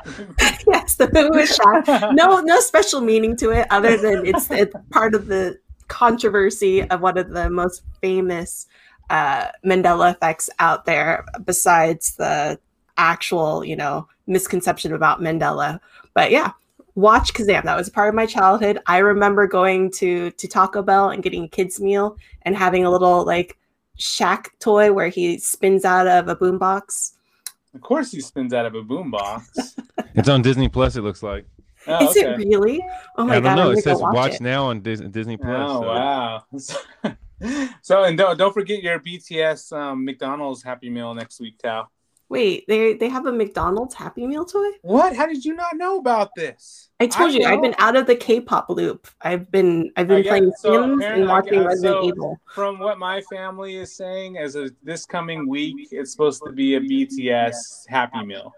[0.67, 2.15] yes, the movie with.
[2.15, 7.01] No, no special meaning to it other than it's it's part of the controversy of
[7.01, 8.67] one of the most famous
[9.11, 12.59] uh, Mandela effects out there, besides the
[12.97, 15.81] actual, you know, misconception about Mandela.
[16.15, 16.53] But yeah,
[16.95, 17.65] watch Kazam.
[17.65, 18.79] That was part of my childhood.
[18.87, 22.91] I remember going to to Taco Bell and getting a kids meal and having a
[22.91, 23.57] little like
[23.99, 27.13] Shaq toy where he spins out of a boombox.
[27.75, 29.45] Of course, he spins out of a boombox.
[30.17, 30.95] It's on Disney Plus.
[30.95, 31.45] It looks like.
[31.89, 32.81] Oh, Is it really?
[33.19, 33.57] Oh my I don't god!
[33.57, 33.71] know.
[33.73, 34.41] I'm It says watch, watch it.
[34.43, 35.69] now on Dis- Disney Plus.
[35.71, 37.17] Oh so- wow!
[37.83, 41.87] so and don't don't forget your BTS um, McDonald's Happy Meal next week, Thao.
[42.29, 44.71] Wait, they they have a McDonald's Happy Meal toy?
[44.83, 45.15] What?
[45.15, 46.91] How did you not know about this?
[46.99, 49.09] I told you I've been out of the K-pop loop.
[49.21, 50.53] I've been I've been playing.
[50.59, 52.41] So Sims and watching uh, Resident so- Evil.
[52.55, 56.77] From what my family is saying, as of this coming week, it's supposed to be
[56.77, 58.53] a BTS Happy Meal.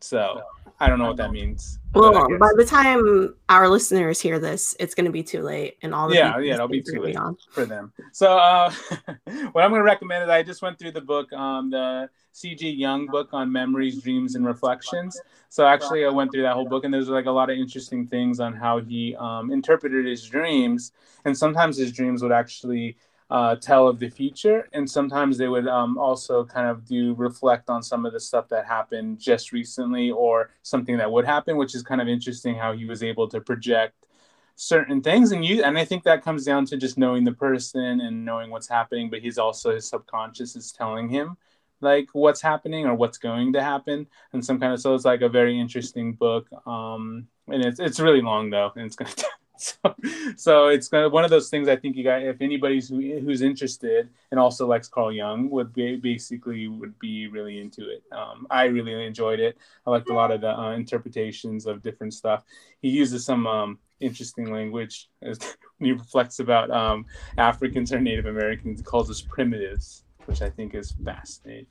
[0.00, 0.42] So
[0.78, 1.78] I don't know what that means.
[1.94, 5.94] Well, by the time our listeners hear this, it's going to be too late, and
[5.94, 7.16] all the Yeah, yeah, it'll be too late.
[7.16, 7.36] on.
[7.52, 7.92] for them.
[8.12, 8.70] So uh,
[9.52, 12.68] what I'm going to recommend is I just went through the book, um, the C.G.
[12.70, 15.20] Jung book on memories, dreams, and reflections.
[15.48, 18.06] So actually, I went through that whole book, and there's like a lot of interesting
[18.06, 20.92] things on how he um, interpreted his dreams,
[21.24, 22.96] and sometimes his dreams would actually
[23.34, 27.68] uh, tell of the future, and sometimes they would um, also kind of do reflect
[27.68, 31.74] on some of the stuff that happened just recently or something that would happen, which
[31.74, 34.06] is kind of interesting how he was able to project
[34.54, 35.32] certain things.
[35.32, 38.50] And you and i think that comes down to just knowing the person and knowing
[38.50, 41.36] what's happening but he's also his subconscious is telling him
[41.80, 44.06] like what's happening or what's going to happen.
[44.32, 47.98] And some kind of so it's like a very interesting book um and it's it's
[47.98, 49.10] really long though and it's gonna
[49.58, 49.94] so,
[50.36, 53.40] so it's gonna one of those things i think you got if anybody's who, who's
[53.40, 58.46] interested and also likes carl jung would be basically would be really into it um
[58.50, 62.42] i really enjoyed it i liked a lot of the uh, interpretations of different stuff
[62.82, 65.38] he uses some um interesting language as
[65.78, 67.06] when he reflects about um,
[67.38, 68.80] Africans or Native Americans.
[68.80, 71.66] He calls us primitives, which I think is fascinating.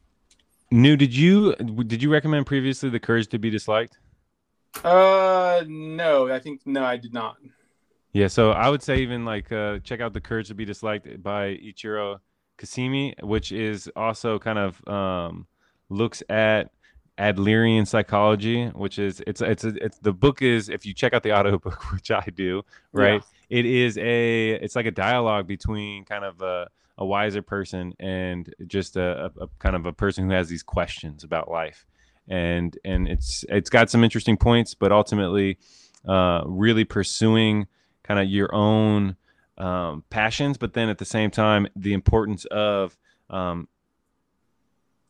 [0.71, 3.99] New, did you did you recommend previously the Courage to Be Disliked?
[4.83, 7.37] Uh, no, I think no, I did not.
[8.13, 11.21] Yeah, so I would say even like uh, check out the Courage to Be Disliked
[11.23, 12.19] by Ichiro
[12.59, 15.47] Kasimi, which is also kind of um,
[15.89, 16.71] looks at
[17.17, 21.23] Adlerian psychology, which is it's it's a, it's the book is if you check out
[21.23, 23.23] the audiobook, which I do, right?
[23.49, 28.53] It is a it's like a dialogue between kind of a, a wiser person and
[28.67, 31.85] just a, a, a kind of a person who has these questions about life,
[32.27, 35.57] and and it's it's got some interesting points, but ultimately,
[36.07, 37.65] uh, really pursuing
[38.03, 39.15] kind of your own
[39.57, 42.97] um, passions, but then at the same time, the importance of
[43.29, 43.67] um,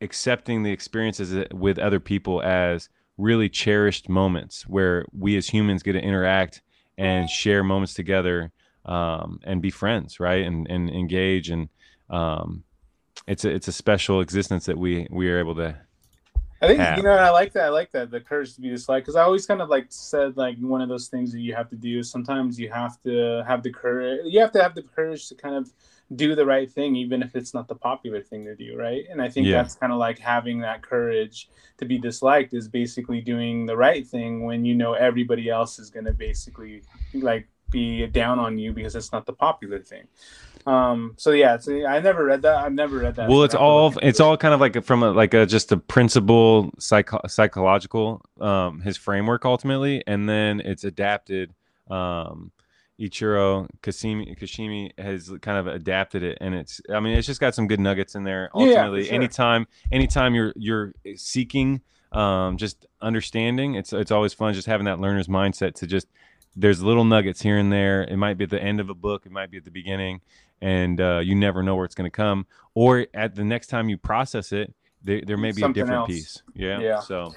[0.01, 5.93] accepting the experiences with other people as really cherished moments where we as humans get
[5.93, 6.61] to interact
[6.97, 8.51] and share moments together
[8.85, 10.45] um, and be friends, right?
[10.45, 11.69] And and engage and
[12.09, 12.63] um,
[13.27, 15.77] it's a it's a special existence that we we are able to
[16.64, 16.97] I think have.
[16.97, 17.66] you know I like that.
[17.66, 20.38] I like that the courage to be disliked because I always kind of like said
[20.38, 22.01] like one of those things that you have to do.
[22.03, 24.22] Sometimes you have to have the courage.
[24.26, 25.70] You have to have the courage to kind of
[26.16, 29.03] do the right thing, even if it's not the popular thing to do, right?
[29.09, 29.57] And I think Yeah.
[29.57, 31.49] that's kind of like having that courage
[31.80, 35.89] to be disliked is basically doing the right thing when you know everybody else is
[35.89, 36.84] going to basically
[37.14, 40.07] like be down on you because it's not the popular thing.
[40.65, 42.55] Um, so yeah, so I never read that.
[42.63, 43.28] I've never read that.
[43.30, 45.45] well it's I have to all it's all kind of like from a like a
[45.45, 51.53] just a principle psycho- psychological um his framework ultimately and then it's adapted
[51.91, 52.51] um
[52.99, 57.55] Ichiro Kasimi Kashimi has kind of adapted it and it's I mean it's just got
[57.55, 59.15] some good nuggets in there Yeah, ultimately sure.
[59.15, 61.82] anytime anytime you're you're seeking
[62.13, 66.07] um just understanding it's it's always fun just having that learner's mindset to just
[66.55, 68.03] there's little nuggets here and there.
[68.03, 69.25] It might be at the end of a book.
[69.25, 70.21] It might be at the beginning.
[70.61, 72.45] And uh, you never know where it's going to come.
[72.73, 74.73] Or at the next time you process it
[75.03, 76.07] there, there may be Something a different else.
[76.07, 76.43] piece.
[76.53, 76.99] Yeah Yeah.
[76.99, 77.33] so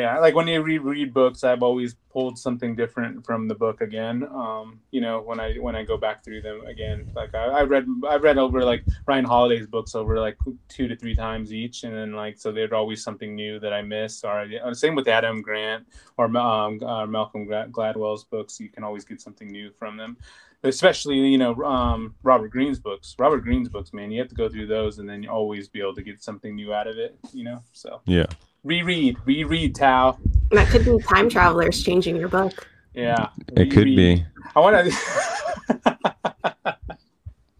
[0.00, 4.24] yeah like when you reread books i've always pulled something different from the book again
[4.32, 7.62] um you know when i when i go back through them again like i, I
[7.62, 10.36] read i read over like ryan holiday's books over like
[10.68, 13.82] two to three times each and then like so there's always something new that i
[13.82, 15.86] miss or uh, same with adam grant
[16.16, 20.16] or um, uh, malcolm gladwell's books you can always get something new from them
[20.62, 23.16] especially you know um, Robert Greene's books.
[23.18, 25.80] Robert Greene's books, man, you have to go through those, and then you always be
[25.80, 27.18] able to get something new out of it.
[27.32, 28.26] You know, so yeah,
[28.64, 30.18] reread, reread, Thao.
[30.50, 32.68] That could be time travelers changing your book.
[32.94, 34.24] Yeah, it could be.
[34.54, 35.96] I want to.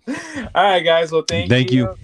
[0.54, 1.12] all right, guys.
[1.12, 1.84] Well, thank, thank you.
[1.84, 1.96] you.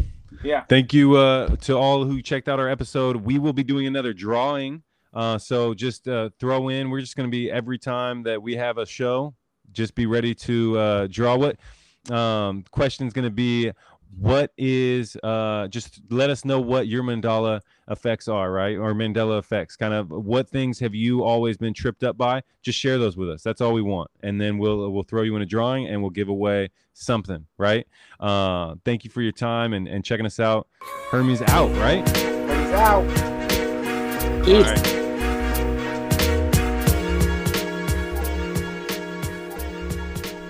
[0.45, 0.65] Yeah.
[0.69, 3.17] Thank you uh, to all who checked out our episode.
[3.17, 4.83] We will be doing another drawing.
[5.13, 6.91] Uh, so just uh, throw in.
[6.91, 9.35] We're just going to be every time that we have a show.
[9.73, 11.37] Just be ready to uh, draw.
[11.37, 13.73] What um, question is going to be?
[14.19, 18.77] What is uh just let us know what your mandala effects are right?
[18.77, 22.43] Or mandela effects kind of what things have you always been tripped up by?
[22.63, 23.43] Just share those with us.
[23.43, 24.11] That's all we want.
[24.23, 27.87] And then we'll we'll throw you in a drawing and we'll give away something right?
[28.19, 30.69] Uh thank you for your time and and checking us out.
[31.11, 32.09] Hermes out right?
[32.17, 34.45] Hermes out.
[34.45, 34.97] Peace.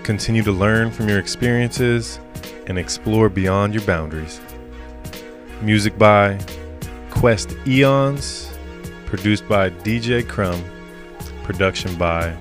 [0.05, 2.21] continue to learn from your experiences
[2.67, 4.41] and explore beyond your boundaries.
[5.63, 6.39] Music by
[7.11, 8.53] Quest Eons,
[9.07, 10.63] produced by DJ Crum,
[11.45, 12.37] production by